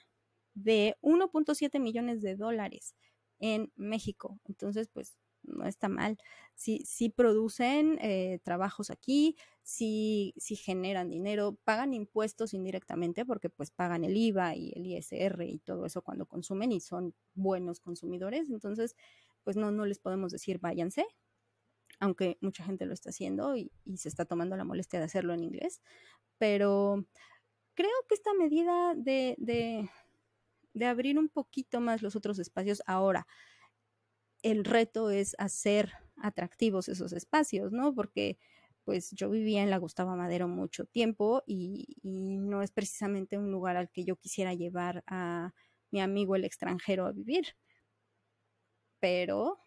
de 0.54 0.96
1.7 1.02 1.80
millones 1.80 2.22
de 2.22 2.36
dólares 2.36 2.96
en 3.40 3.72
México. 3.76 4.40
Entonces, 4.46 4.90
pues 4.94 5.18
no 5.54 5.68
está 5.68 5.90
mal. 5.90 6.18
Si, 6.56 6.80
si 6.86 7.10
producen 7.10 7.98
eh, 8.02 8.40
trabajos 8.44 8.90
aquí, 8.90 9.36
si, 9.64 10.34
si 10.38 10.56
generan 10.56 11.10
dinero, 11.10 11.58
pagan 11.64 11.94
impuestos 11.94 12.54
indirectamente 12.54 13.26
porque 13.26 13.50
pues 13.50 13.72
pagan 13.72 14.04
el 14.04 14.18
IVA 14.18 14.56
y 14.56 14.74
el 14.76 14.86
ISR 14.86 15.44
y 15.46 15.60
todo 15.60 15.86
eso 15.86 16.02
cuando 16.02 16.26
consumen 16.26 16.72
y 16.72 16.80
son 16.80 17.14
buenos 17.34 17.80
consumidores. 17.80 18.50
Entonces, 18.50 18.96
pues 19.44 19.56
no, 19.56 19.72
no 19.72 19.86
les 19.86 20.00
podemos 20.00 20.32
decir 20.32 20.60
váyanse, 20.60 21.06
aunque 22.00 22.38
mucha 22.42 22.64
gente 22.64 22.86
lo 22.86 22.94
está 22.94 23.10
haciendo 23.10 23.56
y, 23.56 23.72
se 23.96 24.10
está 24.10 24.26
tomando 24.26 24.58
la 24.58 24.66
molestia 24.66 25.00
de 25.00 25.06
hacerlo 25.06 25.34
en 25.34 25.44
inglés. 25.44 25.82
Pero 26.38 27.06
creo 27.74 27.92
que 28.08 28.16
esta 28.16 28.34
medida 28.34 28.94
de, 28.96 29.36
de 30.74 30.86
abrir 30.86 31.18
un 31.18 31.30
poquito 31.30 31.80
más 31.80 32.02
los 32.02 32.16
otros 32.16 32.40
espacios 32.40 32.82
ahora, 32.86 33.28
el 34.44 34.66
reto 34.66 35.10
es 35.10 35.36
hacer 35.40 35.94
atractivos 36.18 36.90
esos 36.90 37.14
espacios, 37.14 37.72
¿no? 37.72 37.96
Porque 37.96 38.38
pues 38.84 39.12
yo 39.12 39.30
vivía 39.30 39.64
en 39.64 39.70
la 39.70 39.78
Gustavo 39.78 40.16
Madero 40.16 40.48
mucho 40.48 40.86
tiempo 40.86 41.44
y, 41.48 41.98
no 42.04 42.62
es 42.62 42.72
precisamente 42.72 43.38
un 43.38 43.52
lugar 43.52 43.78
al 43.78 43.90
que 43.90 44.04
yo 44.04 44.18
quisiera 44.18 44.54
llevar 44.54 45.04
a 45.08 45.54
mi 45.90 46.02
amigo 46.02 46.36
el 46.36 46.44
extranjero 46.44 47.06
a 47.06 47.12
vivir. 47.14 47.56
Pero, 49.00 49.60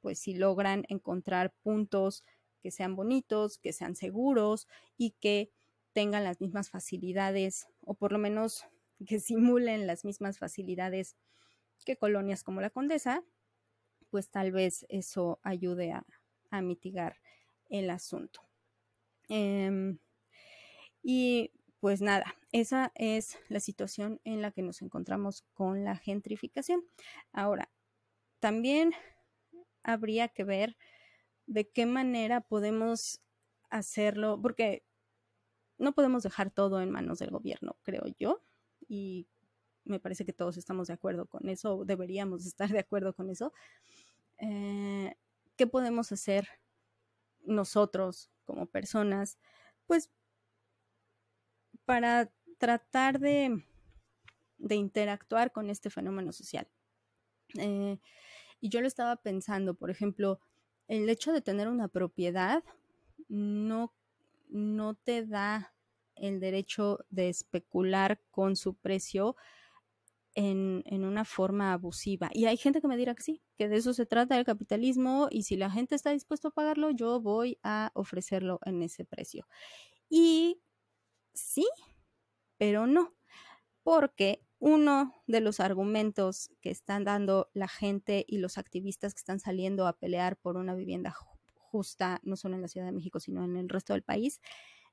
pues 0.00 0.18
si 0.20 0.34
logran 0.34 0.84
encontrar 0.88 1.54
puntos 1.62 2.24
que 2.62 2.70
sean 2.70 2.96
bonitos, 2.96 3.58
que 3.58 3.72
sean 3.72 3.96
seguros 3.96 4.66
y 4.96 5.12
que 5.20 5.50
tengan 5.92 6.24
las 6.24 6.40
mismas 6.40 6.70
facilidades, 6.70 7.68
o 7.80 7.94
por 7.94 8.12
lo 8.12 8.18
menos 8.18 8.66
que 9.06 9.20
simulen 9.20 9.86
las 9.86 10.04
mismas 10.04 10.38
facilidades 10.38 11.16
que 11.84 11.96
colonias 11.96 12.44
como 12.44 12.60
la 12.60 12.70
Condesa, 12.70 13.24
pues 14.10 14.30
tal 14.30 14.52
vez 14.52 14.86
eso 14.88 15.40
ayude 15.42 15.92
a, 15.92 16.04
mitigar 16.62 17.20
el 17.68 17.90
asunto. 17.90 18.40
Em, 19.28 19.98
y 21.02 21.52
pues 21.80 22.00
nada, 22.00 22.34
esa 22.52 22.90
es 22.94 23.38
la 23.48 23.60
situación 23.60 24.20
en 24.24 24.40
la 24.40 24.50
que 24.50 24.62
nos 24.62 24.80
encontramos 24.82 25.42
con 25.52 25.84
la 25.84 25.96
gentrificación. 25.96 26.82
Ahora, 27.32 27.70
también 28.40 28.92
habría 29.82 30.28
que 30.28 30.44
ver 30.44 30.76
de 31.46 31.68
qué 31.68 31.86
manera 31.86 32.40
podemos 32.40 33.20
hacerlo, 33.70 34.40
porque 34.40 34.84
no 35.78 35.92
podemos 35.92 36.22
dejar 36.22 36.50
todo 36.50 36.80
en 36.80 36.90
manos 36.90 37.18
del 37.18 37.30
gobierno, 37.30 37.76
creo 37.82 38.04
yo, 38.18 38.42
me 39.88 40.00
parece 40.00 40.24
que 40.24 40.32
todos 40.32 40.56
estamos 40.56 40.88
de 40.88 40.94
acuerdo 40.94 41.26
con 41.26 41.48
eso, 41.48 41.84
deberíamos 41.84 42.46
estar 42.46 42.70
de 42.70 42.80
acuerdo 42.80 43.14
con 43.14 43.30
eso. 43.30 43.52
Eh, 44.38 45.14
¿Qué 45.56 45.66
podemos 45.66 46.12
hacer 46.12 46.48
nosotros 47.44 48.30
como 48.44 48.66
personas? 48.66 49.38
Pues 49.86 50.10
para 51.84 52.30
tratar 52.58 53.18
de, 53.18 53.64
de 54.58 54.74
interactuar 54.74 55.52
con 55.52 55.70
este 55.70 55.90
fenómeno 55.90 56.32
social. 56.32 56.68
Eh, 57.56 57.98
y 58.60 58.68
yo 58.68 58.80
lo 58.80 58.86
estaba 58.86 59.16
pensando, 59.16 59.74
por 59.74 59.90
ejemplo, 59.90 60.40
el 60.86 61.08
hecho 61.08 61.32
de 61.32 61.40
tener 61.40 61.68
una 61.68 61.88
propiedad 61.88 62.62
no, 63.28 63.94
no 64.48 64.94
te 64.94 65.24
da 65.26 65.74
el 66.14 66.40
derecho 66.40 67.04
de 67.10 67.28
especular 67.28 68.20
con 68.30 68.56
su 68.56 68.74
precio 68.74 69.36
en, 70.38 71.04
una 71.04 71.24
forma 71.24 71.72
abusiva. 71.72 72.30
Y 72.32 72.46
hay 72.46 72.56
gente 72.56 72.80
que 72.80 72.86
me 72.86 72.96
dirá 72.96 73.14
que 73.16 73.22
sí, 73.22 73.42
que 73.56 73.68
de 73.68 73.76
eso 73.76 73.92
se 73.92 74.06
trata 74.06 74.38
el 74.38 74.44
capitalismo 74.44 75.26
y 75.32 75.42
si 75.42 75.56
la 75.56 75.68
gente 75.68 75.96
está 75.96 76.10
dispuesta 76.10 76.48
a 76.48 76.50
pagarlo, 76.52 76.90
yo 76.92 77.20
voy 77.20 77.58
a 77.64 77.90
ofrecerlo 77.94 78.60
en 78.64 78.82
ese 78.82 79.04
precio. 79.04 79.48
Y 80.08 80.60
sí, 81.34 81.66
pero 82.56 82.86
no, 82.86 83.16
porque 83.82 84.44
uno 84.60 85.12
de 85.26 85.40
los 85.40 85.58
argumentos 85.58 86.50
que 86.60 86.70
están 86.70 87.04
dando 87.04 87.50
la 87.52 87.66
gente 87.66 88.24
y 88.28 88.38
los 88.38 88.58
activistas 88.58 89.14
que 89.14 89.18
están 89.18 89.40
saliendo 89.40 89.88
a 89.88 89.98
pelear 89.98 90.36
por 90.36 90.56
una 90.56 90.76
vivienda 90.76 91.16
justa, 91.56 92.20
no 92.22 92.36
solo 92.36 92.54
en 92.54 92.62
la 92.62 92.68
Ciudad 92.68 92.86
de 92.86 92.92
México, 92.92 93.18
sino 93.18 93.44
en 93.44 93.56
el 93.56 93.68
resto 93.68 93.92
del 93.92 94.04
país, 94.04 94.40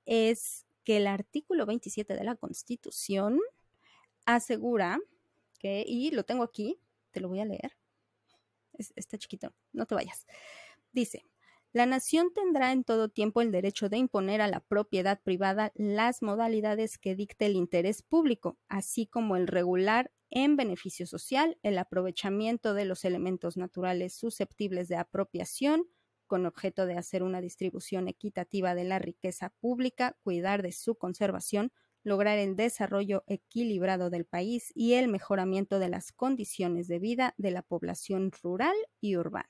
es 0.05 0.65
que 0.84 0.97
el 0.97 1.05
artículo 1.05 1.67
27 1.67 2.15
de 2.15 2.23
la 2.23 2.36
Constitución 2.36 3.39
asegura 4.25 4.99
y 5.63 6.12
lo 6.12 6.24
tengo 6.24 6.44
aquí, 6.44 6.80
te 7.12 7.20
lo 7.20 7.30
voy 7.30 7.39
a 7.39 7.46
leer. 7.46 7.78
está 8.74 9.18
chiquito, 9.18 9.54
no 9.72 9.86
te 9.86 9.96
vayas. 9.96 10.26
Dice, 10.91 11.24
la 11.72 11.86
nación 11.86 12.32
tendrá 12.34 12.72
en 12.72 12.84
todo 12.84 13.10
tiempo 13.10 13.41
el 13.41 13.52
derecho 13.52 13.89
de 13.89 13.98
imponer 13.98 14.41
a 14.41 14.48
la 14.48 14.62
propiedad 14.62 15.22
privada 15.22 15.72
las 15.76 16.22
modalidades 16.22 16.98
que 16.98 17.15
dicte 17.15 17.48
el 17.48 17.56
interés 17.56 18.02
público, 18.02 18.58
así 18.70 19.08
como 19.08 19.36
el 19.36 19.48
regular 19.48 20.12
en 20.30 20.56
beneficio 20.56 21.06
social 21.06 21.58
el 21.63 21.78
aprovechamiento 21.78 22.74
de 22.74 22.86
los 22.86 23.06
elementos 23.06 23.58
naturales 23.58 24.13
susceptibles 24.15 24.88
de 24.88 24.96
apropiación 24.96 25.88
con 26.28 26.46
objeto 26.46 26.86
de 26.86 26.98
hacer 26.98 27.24
una 27.24 27.41
distribución 27.41 28.08
equitativa 28.08 28.74
de 28.74 28.86
la 28.86 29.00
riqueza 29.00 29.54
pública, 29.60 30.18
cuidar 30.24 30.62
de 30.62 30.72
su 30.72 30.96
conservación, 30.96 31.72
lograr 32.06 32.38
el 32.38 32.56
desarrollo 32.56 33.24
equilibrado 33.28 34.10
del 34.10 34.26
país 34.26 34.72
y 34.76 34.94
el 34.94 35.08
mejoramiento 35.10 35.80
de 35.80 35.89
las 35.89 36.12
condiciones 36.12 36.88
de 36.88 37.00
vida 37.00 37.34
de 37.38 37.52
la 37.52 37.63
población 37.63 38.32
rural 38.44 38.76
y 39.02 39.18
urbana. 39.18 39.50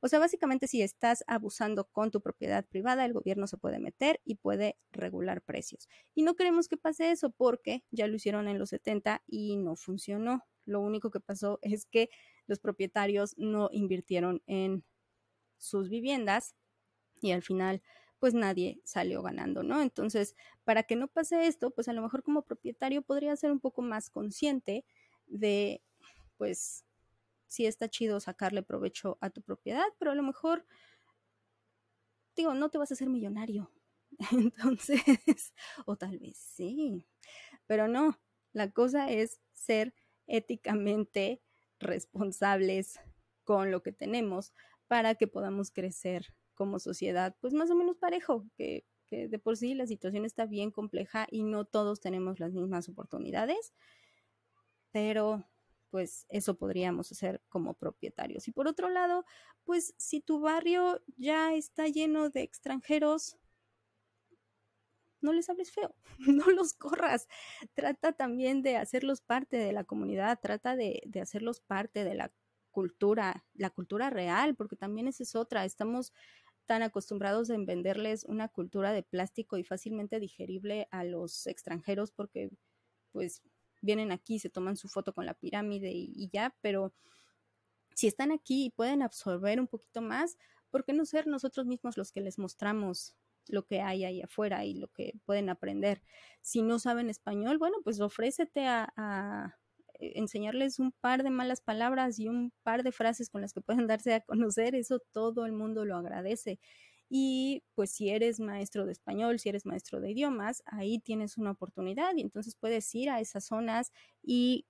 O 0.00 0.08
sea, 0.08 0.20
básicamente 0.20 0.68
si 0.68 0.82
estás 0.82 1.24
abusando 1.26 1.84
con 1.84 2.10
tu 2.10 2.22
propiedad 2.22 2.64
privada, 2.64 3.04
el 3.04 3.12
gobierno 3.12 3.46
se 3.48 3.58
puede 3.58 3.80
meter 3.80 4.20
y 4.24 4.36
puede 4.36 4.78
regular 4.92 5.42
precios. 5.42 5.88
Y 6.14 6.22
no 6.22 6.36
queremos 6.36 6.68
que 6.68 6.78
pase 6.78 7.10
eso 7.10 7.30
porque 7.30 7.84
ya 7.90 8.06
lo 8.06 8.14
hicieron 8.14 8.46
en 8.48 8.58
los 8.58 8.70
70 8.70 9.22
y 9.26 9.56
no 9.56 9.74
funcionó. 9.74 10.46
Lo 10.64 10.80
único 10.80 11.10
que 11.10 11.20
pasó 11.20 11.58
es 11.62 11.86
que 11.86 12.08
los 12.46 12.60
propietarios 12.60 13.34
no 13.36 13.68
invirtieron 13.72 14.42
en 14.46 14.84
sus 15.58 15.90
viviendas 15.90 16.54
y 17.20 17.32
al 17.32 17.42
final 17.42 17.82
pues 18.20 18.34
nadie 18.34 18.80
salió 18.84 19.22
ganando, 19.22 19.62
¿no? 19.64 19.82
Entonces, 19.82 20.36
para 20.64 20.84
que 20.84 20.94
no 20.96 21.08
pase 21.08 21.46
esto, 21.46 21.70
pues 21.72 21.88
a 21.88 21.92
lo 21.94 22.02
mejor 22.02 22.22
como 22.22 22.42
propietario 22.42 23.02
podría 23.02 23.34
ser 23.36 23.50
un 23.50 23.60
poco 23.60 23.82
más 23.82 24.10
consciente 24.10 24.84
de, 25.26 25.82
pues, 26.36 26.84
sí 27.46 27.66
está 27.66 27.88
chido 27.88 28.20
sacarle 28.20 28.62
provecho 28.62 29.18
a 29.20 29.30
tu 29.30 29.42
propiedad, 29.42 29.84
pero 29.98 30.12
a 30.12 30.14
lo 30.14 30.22
mejor, 30.22 30.66
digo, 32.36 32.54
no 32.54 32.68
te 32.70 32.78
vas 32.78 32.90
a 32.90 32.94
hacer 32.94 33.08
millonario. 33.08 33.72
Entonces, 34.32 35.02
o 35.86 35.96
tal 35.96 36.18
vez 36.18 36.36
sí, 36.36 37.06
pero 37.66 37.88
no, 37.88 38.20
la 38.52 38.70
cosa 38.72 39.10
es 39.10 39.40
ser 39.52 39.94
éticamente 40.26 41.42
responsables 41.80 43.00
con 43.44 43.70
lo 43.70 43.82
que 43.82 43.92
tenemos 43.92 44.52
para 44.88 45.14
que 45.14 45.26
podamos 45.26 45.70
crecer 45.70 46.34
como 46.60 46.78
sociedad, 46.78 47.34
pues 47.40 47.54
más 47.54 47.70
o 47.70 47.74
menos 47.74 47.96
parejo, 47.96 48.44
que, 48.54 48.84
de 49.08 49.38
por 49.38 49.56
sí 49.56 49.72
la 49.72 49.86
situación 49.86 50.26
está 50.26 50.44
bien 50.44 50.70
compleja 50.70 51.26
y 51.30 51.42
no 51.42 51.64
todos 51.64 52.00
tenemos 52.00 52.38
las 52.38 52.52
mismas 52.52 52.86
oportunidades, 52.90 53.72
pero 54.92 55.42
pues 55.88 56.26
eso 56.28 56.58
podríamos 56.58 57.10
hacer 57.12 57.40
como 57.48 57.72
propietarios. 57.72 58.46
Y 58.46 58.52
por 58.52 58.68
otro 58.68 58.90
lado, 58.90 59.24
pues 59.64 59.94
si 59.96 60.20
tu 60.20 60.40
barrio 60.40 61.00
ya 61.16 61.54
está 61.54 61.88
lleno 61.88 62.28
de 62.28 62.42
extranjeros, 62.42 63.38
no 65.22 65.32
les 65.32 65.48
hables 65.48 65.72
feo, 65.72 65.94
no 66.18 66.44
los 66.50 66.74
corras. 66.74 67.26
Trata 67.72 68.12
también 68.12 68.60
de 68.60 68.76
hacerlos 68.76 69.22
parte 69.22 69.56
de 69.56 69.72
la 69.72 69.84
comunidad, 69.84 70.38
trata 70.42 70.76
de, 70.76 71.00
de 71.06 71.22
hacerlos 71.22 71.62
parte 71.62 72.04
de 72.04 72.14
la 72.16 72.30
cultura, 72.70 73.46
la 73.54 73.70
cultura 73.70 74.10
real, 74.10 74.54
porque 74.54 74.76
también 74.76 75.08
esa 75.08 75.22
es 75.22 75.34
otra. 75.34 75.64
Estamos 75.64 76.12
tan 76.70 76.84
acostumbrados 76.84 77.50
en 77.50 77.66
venderles 77.66 78.22
una 78.22 78.46
cultura 78.46 78.92
de 78.92 79.02
plástico 79.02 79.58
y 79.58 79.64
fácilmente 79.64 80.20
digerible 80.20 80.86
a 80.92 81.02
los 81.02 81.48
extranjeros 81.48 82.12
porque 82.12 82.48
pues 83.10 83.42
vienen 83.82 84.12
aquí, 84.12 84.38
se 84.38 84.50
toman 84.50 84.76
su 84.76 84.86
foto 84.86 85.12
con 85.12 85.26
la 85.26 85.34
pirámide 85.34 85.90
y, 85.90 86.30
ya, 86.32 86.54
pero 86.60 86.94
si 87.96 88.06
están 88.06 88.30
aquí 88.30 88.66
y 88.66 88.70
pueden 88.70 89.02
absorber 89.02 89.58
un 89.58 89.66
poquito 89.66 90.00
más, 90.00 90.38
¿por 90.70 90.84
qué 90.84 90.92
no 90.92 91.04
ser 91.06 91.26
nosotros 91.26 91.66
mismos 91.66 91.96
los 91.96 92.12
que 92.12 92.20
les 92.20 92.38
mostramos 92.38 93.16
lo 93.48 93.66
que 93.66 93.80
hay 93.80 94.04
ahí 94.04 94.22
afuera 94.22 94.64
y 94.64 94.74
lo 94.74 94.86
que 94.92 95.14
pueden 95.24 95.48
aprender? 95.48 96.02
Si 96.40 96.62
no 96.62 96.78
saben 96.78 97.10
español, 97.10 97.58
bueno, 97.58 97.78
pues 97.82 98.00
ofrécete 98.00 98.68
a, 98.68 98.92
a 98.96 99.58
enseñarles 100.00 100.78
un 100.78 100.92
par 100.92 101.22
de 101.22 101.30
malas 101.30 101.60
palabras 101.60 102.18
y 102.18 102.28
un 102.28 102.52
par 102.62 102.82
de 102.82 102.92
frases 102.92 103.30
con 103.30 103.40
las 103.40 103.52
que 103.52 103.60
pueden 103.60 103.86
darse 103.88 104.14
a 104.14 104.20
conocer, 104.20 104.74
eso 104.74 105.00
todo 105.12 105.46
el 105.46 105.52
mundo 105.52 105.84
lo 105.84 105.96
agradece. 105.96 106.58
Y 107.08 107.64
pues 107.74 107.90
si 107.90 108.10
eres 108.10 108.38
maestro 108.38 108.86
de 108.86 108.92
español, 108.92 109.40
si 109.40 109.48
eres 109.48 109.66
maestro 109.66 110.00
de 110.00 110.12
idiomas, 110.12 110.62
ahí 110.66 111.00
tienes 111.00 111.38
una 111.38 111.50
oportunidad 111.50 112.14
y 112.16 112.20
entonces 112.20 112.54
puedes 112.54 112.94
ir 112.94 113.10
a 113.10 113.20
esas 113.20 113.44
zonas 113.46 113.92
y 114.22 114.66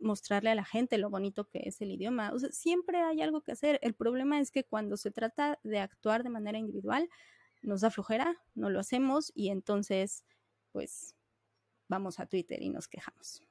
mostrarle 0.00 0.50
a 0.50 0.54
la 0.54 0.64
gente 0.64 0.98
lo 0.98 1.10
bonito 1.10 1.48
que 1.48 1.62
es 1.66 1.80
el 1.80 1.92
idioma. 1.92 2.32
O 2.32 2.38
sea, 2.38 2.50
siempre 2.50 2.98
hay 3.02 3.22
algo 3.22 3.42
que 3.42 3.52
hacer. 3.52 3.78
El 3.82 3.94
problema 3.94 4.40
es 4.40 4.50
que 4.50 4.64
cuando 4.64 4.96
se 4.96 5.10
trata 5.10 5.60
de 5.62 5.78
actuar 5.78 6.24
de 6.24 6.30
manera 6.30 6.58
individual, 6.58 7.08
nos 7.62 7.82
da 7.82 7.90
flojera, 7.90 8.36
no 8.54 8.70
lo 8.70 8.80
hacemos 8.80 9.30
y 9.34 9.50
entonces, 9.50 10.24
pues, 10.72 11.14
vamos 11.88 12.18
a 12.18 12.26
Twitter 12.26 12.62
y 12.62 12.70
nos 12.70 12.88
quejamos. 12.88 13.49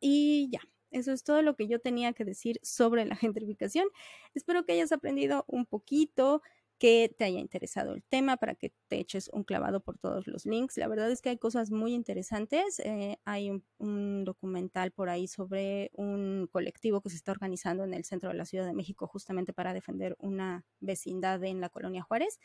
Y 0.00 0.48
ya, 0.50 0.60
eso 0.90 1.12
es 1.12 1.24
todo 1.24 1.42
lo 1.42 1.56
que 1.56 1.68
yo 1.68 1.80
tenía 1.80 2.12
que 2.12 2.24
decir 2.24 2.58
sobre 2.62 3.04
la 3.04 3.16
gentrificación. 3.34 3.88
Espero 4.34 4.64
que 4.64 4.72
hayas 4.72 4.92
aprendido 4.92 5.44
un 5.48 5.66
poquito 5.66 6.42
que 6.78 7.12
te 7.16 7.24
haya 7.24 7.40
interesado 7.40 7.92
el 7.92 8.04
tema, 8.04 8.36
para 8.36 8.54
que 8.54 8.72
te 8.86 9.00
eches 9.00 9.28
un 9.32 9.42
clavado 9.42 9.80
por 9.80 9.98
todos 9.98 10.28
los 10.28 10.46
links. 10.46 10.76
La 10.76 10.86
verdad 10.86 11.10
es 11.10 11.20
que 11.20 11.30
hay 11.30 11.38
cosas 11.38 11.72
muy 11.72 11.92
interesantes. 11.92 12.78
Eh, 12.80 13.18
hay 13.24 13.50
un, 13.78 14.24
documental 14.24 14.92
por 14.92 15.08
ahí 15.08 15.26
sobre 15.26 15.90
un 15.94 16.48
colectivo 16.52 17.00
que 17.00 17.10
se 17.10 17.16
está 17.16 17.32
organizando 17.32 17.84
en 17.84 17.94
el 17.94 18.04
centro 18.04 18.30
de 18.30 18.36
la 18.36 18.44
Ciudad 18.44 18.66
de 18.66 18.74
México 18.74 19.06
justamente 19.08 19.52
para 19.52 19.74
defender 19.74 20.16
una 20.20 20.64
vecindad 20.80 21.42
en 21.44 21.60
la 21.60 21.68
colonia 21.68 22.02
Juárez. 22.02 22.38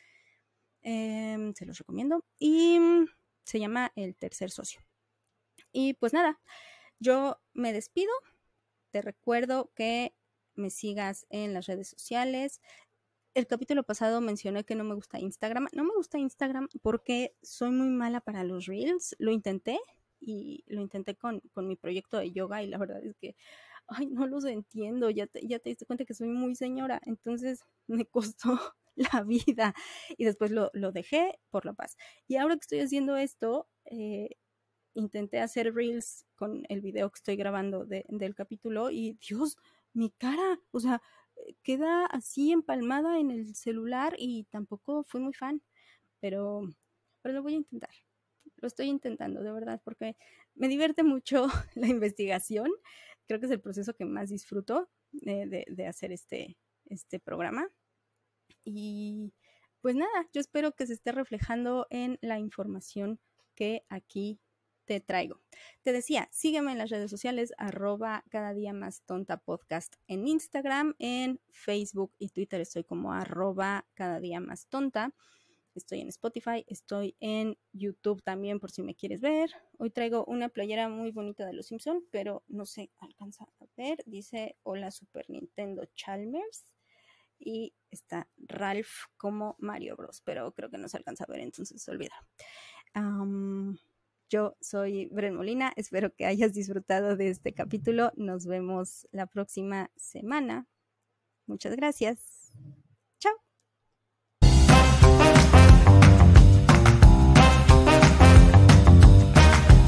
Em, 0.82 1.54
se 1.54 1.66
los 1.66 1.78
recomiendo. 1.78 2.26
Y 2.40 2.80
se 3.44 3.60
llama 3.60 3.92
El 3.96 4.16
Tercer 4.16 4.50
Socio. 4.50 4.82
Y 5.72 5.94
pues 5.96 6.14
nada, 6.14 6.40
yo 7.04 7.40
me 7.54 7.74
despido. 7.74 8.12
Te 8.92 9.02
recuerdo 9.02 9.72
que 9.76 10.16
me 10.56 10.70
sigas 10.70 11.26
en 11.30 11.54
las 11.54 11.66
redes 11.66 11.90
sociales 11.90 12.62
el 13.34 13.48
capítulo 13.48 13.84
pasado 13.84 14.22
mencioné 14.22 14.64
que 14.64 14.76
no 14.76 14.84
me 14.84 14.94
gusta 14.94 15.20
Instagram. 15.20 15.68
No 15.74 15.84
me 15.84 15.94
gusta 15.96 16.20
Instagram 16.20 16.68
porque 16.82 17.36
soy 17.42 17.72
muy 17.72 17.90
mala 17.90 18.22
para 18.22 18.44
los 18.44 18.68
reels. 18.68 19.16
Lo 19.20 19.32
intenté 19.32 19.80
y 20.20 20.64
lo 20.68 20.82
intenté 20.82 21.16
con, 21.16 21.42
mi 21.56 21.76
proyecto 21.76 22.18
de 22.18 22.32
yoga 22.32 22.62
y 22.64 22.68
la 22.68 22.78
verdad 22.78 23.04
es 23.04 23.16
que, 23.16 23.36
ay, 23.88 24.08
no 24.08 24.28
los 24.28 24.46
entiendo. 24.46 25.10
Ya 25.10 25.28
te, 25.28 25.46
ya 25.48 25.60
te 25.60 25.70
diste 25.70 25.86
cuenta 25.86 26.06
que 26.06 26.14
soy 26.14 26.28
muy 26.30 26.56
señora. 26.56 27.02
Entonces 27.06 27.66
me 27.88 28.06
costó 28.06 28.60
la 28.96 29.24
vida 29.24 29.74
y 30.18 30.26
después 30.26 30.52
lo, 30.52 30.70
dejé 30.92 31.40
por 31.50 31.66
la 31.66 31.74
paz. 31.74 31.98
Y 32.28 32.36
ahora 32.36 32.56
que 32.56 32.62
estoy 32.62 32.80
haciendo 32.82 33.18
esto, 33.18 33.68
eh, 33.86 34.38
intenté 34.94 35.40
hacer 35.40 35.74
reels 35.74 36.26
con 36.36 36.66
el 36.70 36.82
video 36.82 37.10
que 37.10 37.18
estoy 37.18 37.36
grabando 37.36 37.86
del 37.86 38.36
capítulo 38.36 38.92
y 38.92 39.18
Dios, 39.28 39.58
mi 39.94 40.12
cara, 40.12 40.60
o 40.72 40.80
sea, 40.80 41.02
queda 41.64 42.06
así 42.08 42.52
empalmada 42.52 43.20
en 43.20 43.32
el 43.32 43.56
celular 43.56 44.16
y 44.18 44.46
tampoco 44.46 45.04
fui 45.04 45.22
muy 45.22 45.34
fan, 45.34 45.62
pero, 46.20 46.62
pero 47.22 47.36
lo 47.36 47.44
voy 47.44 47.54
a 47.54 47.58
intentar. 47.58 47.92
Lo 48.58 48.68
estoy 48.68 48.88
intentando, 48.88 49.44
de 49.44 49.52
verdad, 49.52 49.82
porque 49.84 50.16
me 50.56 50.68
divierte 50.68 51.04
mucho 51.04 51.48
la 51.76 51.88
investigación. 51.88 52.72
Creo 53.28 53.40
que 53.40 53.48
es 53.48 53.52
el 53.52 53.62
proceso 53.62 53.94
que 53.94 54.06
más 54.06 54.30
disfruto 54.30 54.90
de, 55.12 55.66
de 55.68 55.88
hacer 55.88 56.12
este, 56.12 56.58
este 56.86 57.20
programa. 57.20 57.68
Y 58.64 59.34
pues 59.82 59.96
nada, 59.96 60.30
yo 60.34 60.40
espero 60.40 60.74
que 60.74 60.88
se 60.88 60.94
esté 60.94 61.12
reflejando 61.12 61.88
en 61.90 62.18
la 62.22 62.40
información 62.40 63.20
que 63.56 63.86
aquí 63.90 64.40
te 64.86 65.00
traigo. 65.00 65.40
Te 65.82 65.92
decía, 65.92 66.30
sígueme 66.32 66.72
en 66.72 66.78
las 66.78 66.90
redes 66.90 67.10
sociales, 67.10 67.54
arroba 67.58 68.24
cada 68.30 68.54
día 68.54 68.74
más 68.74 69.02
tonta 69.04 69.38
podcast 69.38 69.96
en 70.08 70.28
Instagram, 70.28 70.96
en 71.00 71.40
Facebook 71.52 72.14
y 72.20 72.30
Twitter 72.30 72.62
estoy 72.62 72.84
como 72.84 73.14
arroba 73.14 73.86
cada 73.94 74.20
día 74.20 74.40
más 74.40 74.68
tonta. 74.68 75.14
Estoy 75.76 76.02
en 76.02 76.10
Spotify, 76.10 76.64
estoy 76.68 77.16
en 77.20 77.58
YouTube 77.72 78.22
también 78.22 78.60
por 78.60 78.70
si 78.70 78.84
me 78.84 78.94
quieres 78.94 79.22
ver. 79.22 79.50
Hoy 79.80 79.90
traigo 79.90 80.24
una 80.26 80.50
playera 80.50 80.88
muy 80.88 81.12
bonita 81.12 81.48
de 81.48 81.54
los 81.54 81.66
Simpson, 81.66 82.06
pero 82.12 82.44
no 82.48 82.66
se 82.68 82.92
alcanza 83.00 83.46
a 83.60 83.66
ver. 83.76 83.98
Dice 84.06 84.56
Hola 84.62 84.92
Super 84.92 85.28
Nintendo 85.30 85.86
Chalmers 85.96 86.76
y 87.40 87.74
está 87.90 88.30
Ralph 88.38 89.06
como 89.18 89.56
Mario 89.58 89.96
Bros, 89.96 90.22
pero 90.22 90.54
creo 90.54 90.70
que 90.70 90.78
no 90.78 90.88
se 90.88 90.98
alcanza 90.98 91.24
a 91.24 91.32
ver, 91.32 91.42
entonces 91.42 91.88
olvida. 91.90 92.16
Yo 94.34 94.58
soy 94.62 95.10
Bren 95.12 95.36
Molina, 95.36 95.72
espero 95.76 96.12
que 96.12 96.26
hayas 96.26 96.54
disfrutado 96.54 97.16
de 97.16 97.30
este 97.30 97.54
capítulo. 97.54 98.12
Nos 98.16 98.48
vemos 98.48 99.08
la 99.12 99.28
próxima 99.28 99.92
semana. 99.96 100.66
Muchas 101.46 101.76
gracias. 101.76 102.33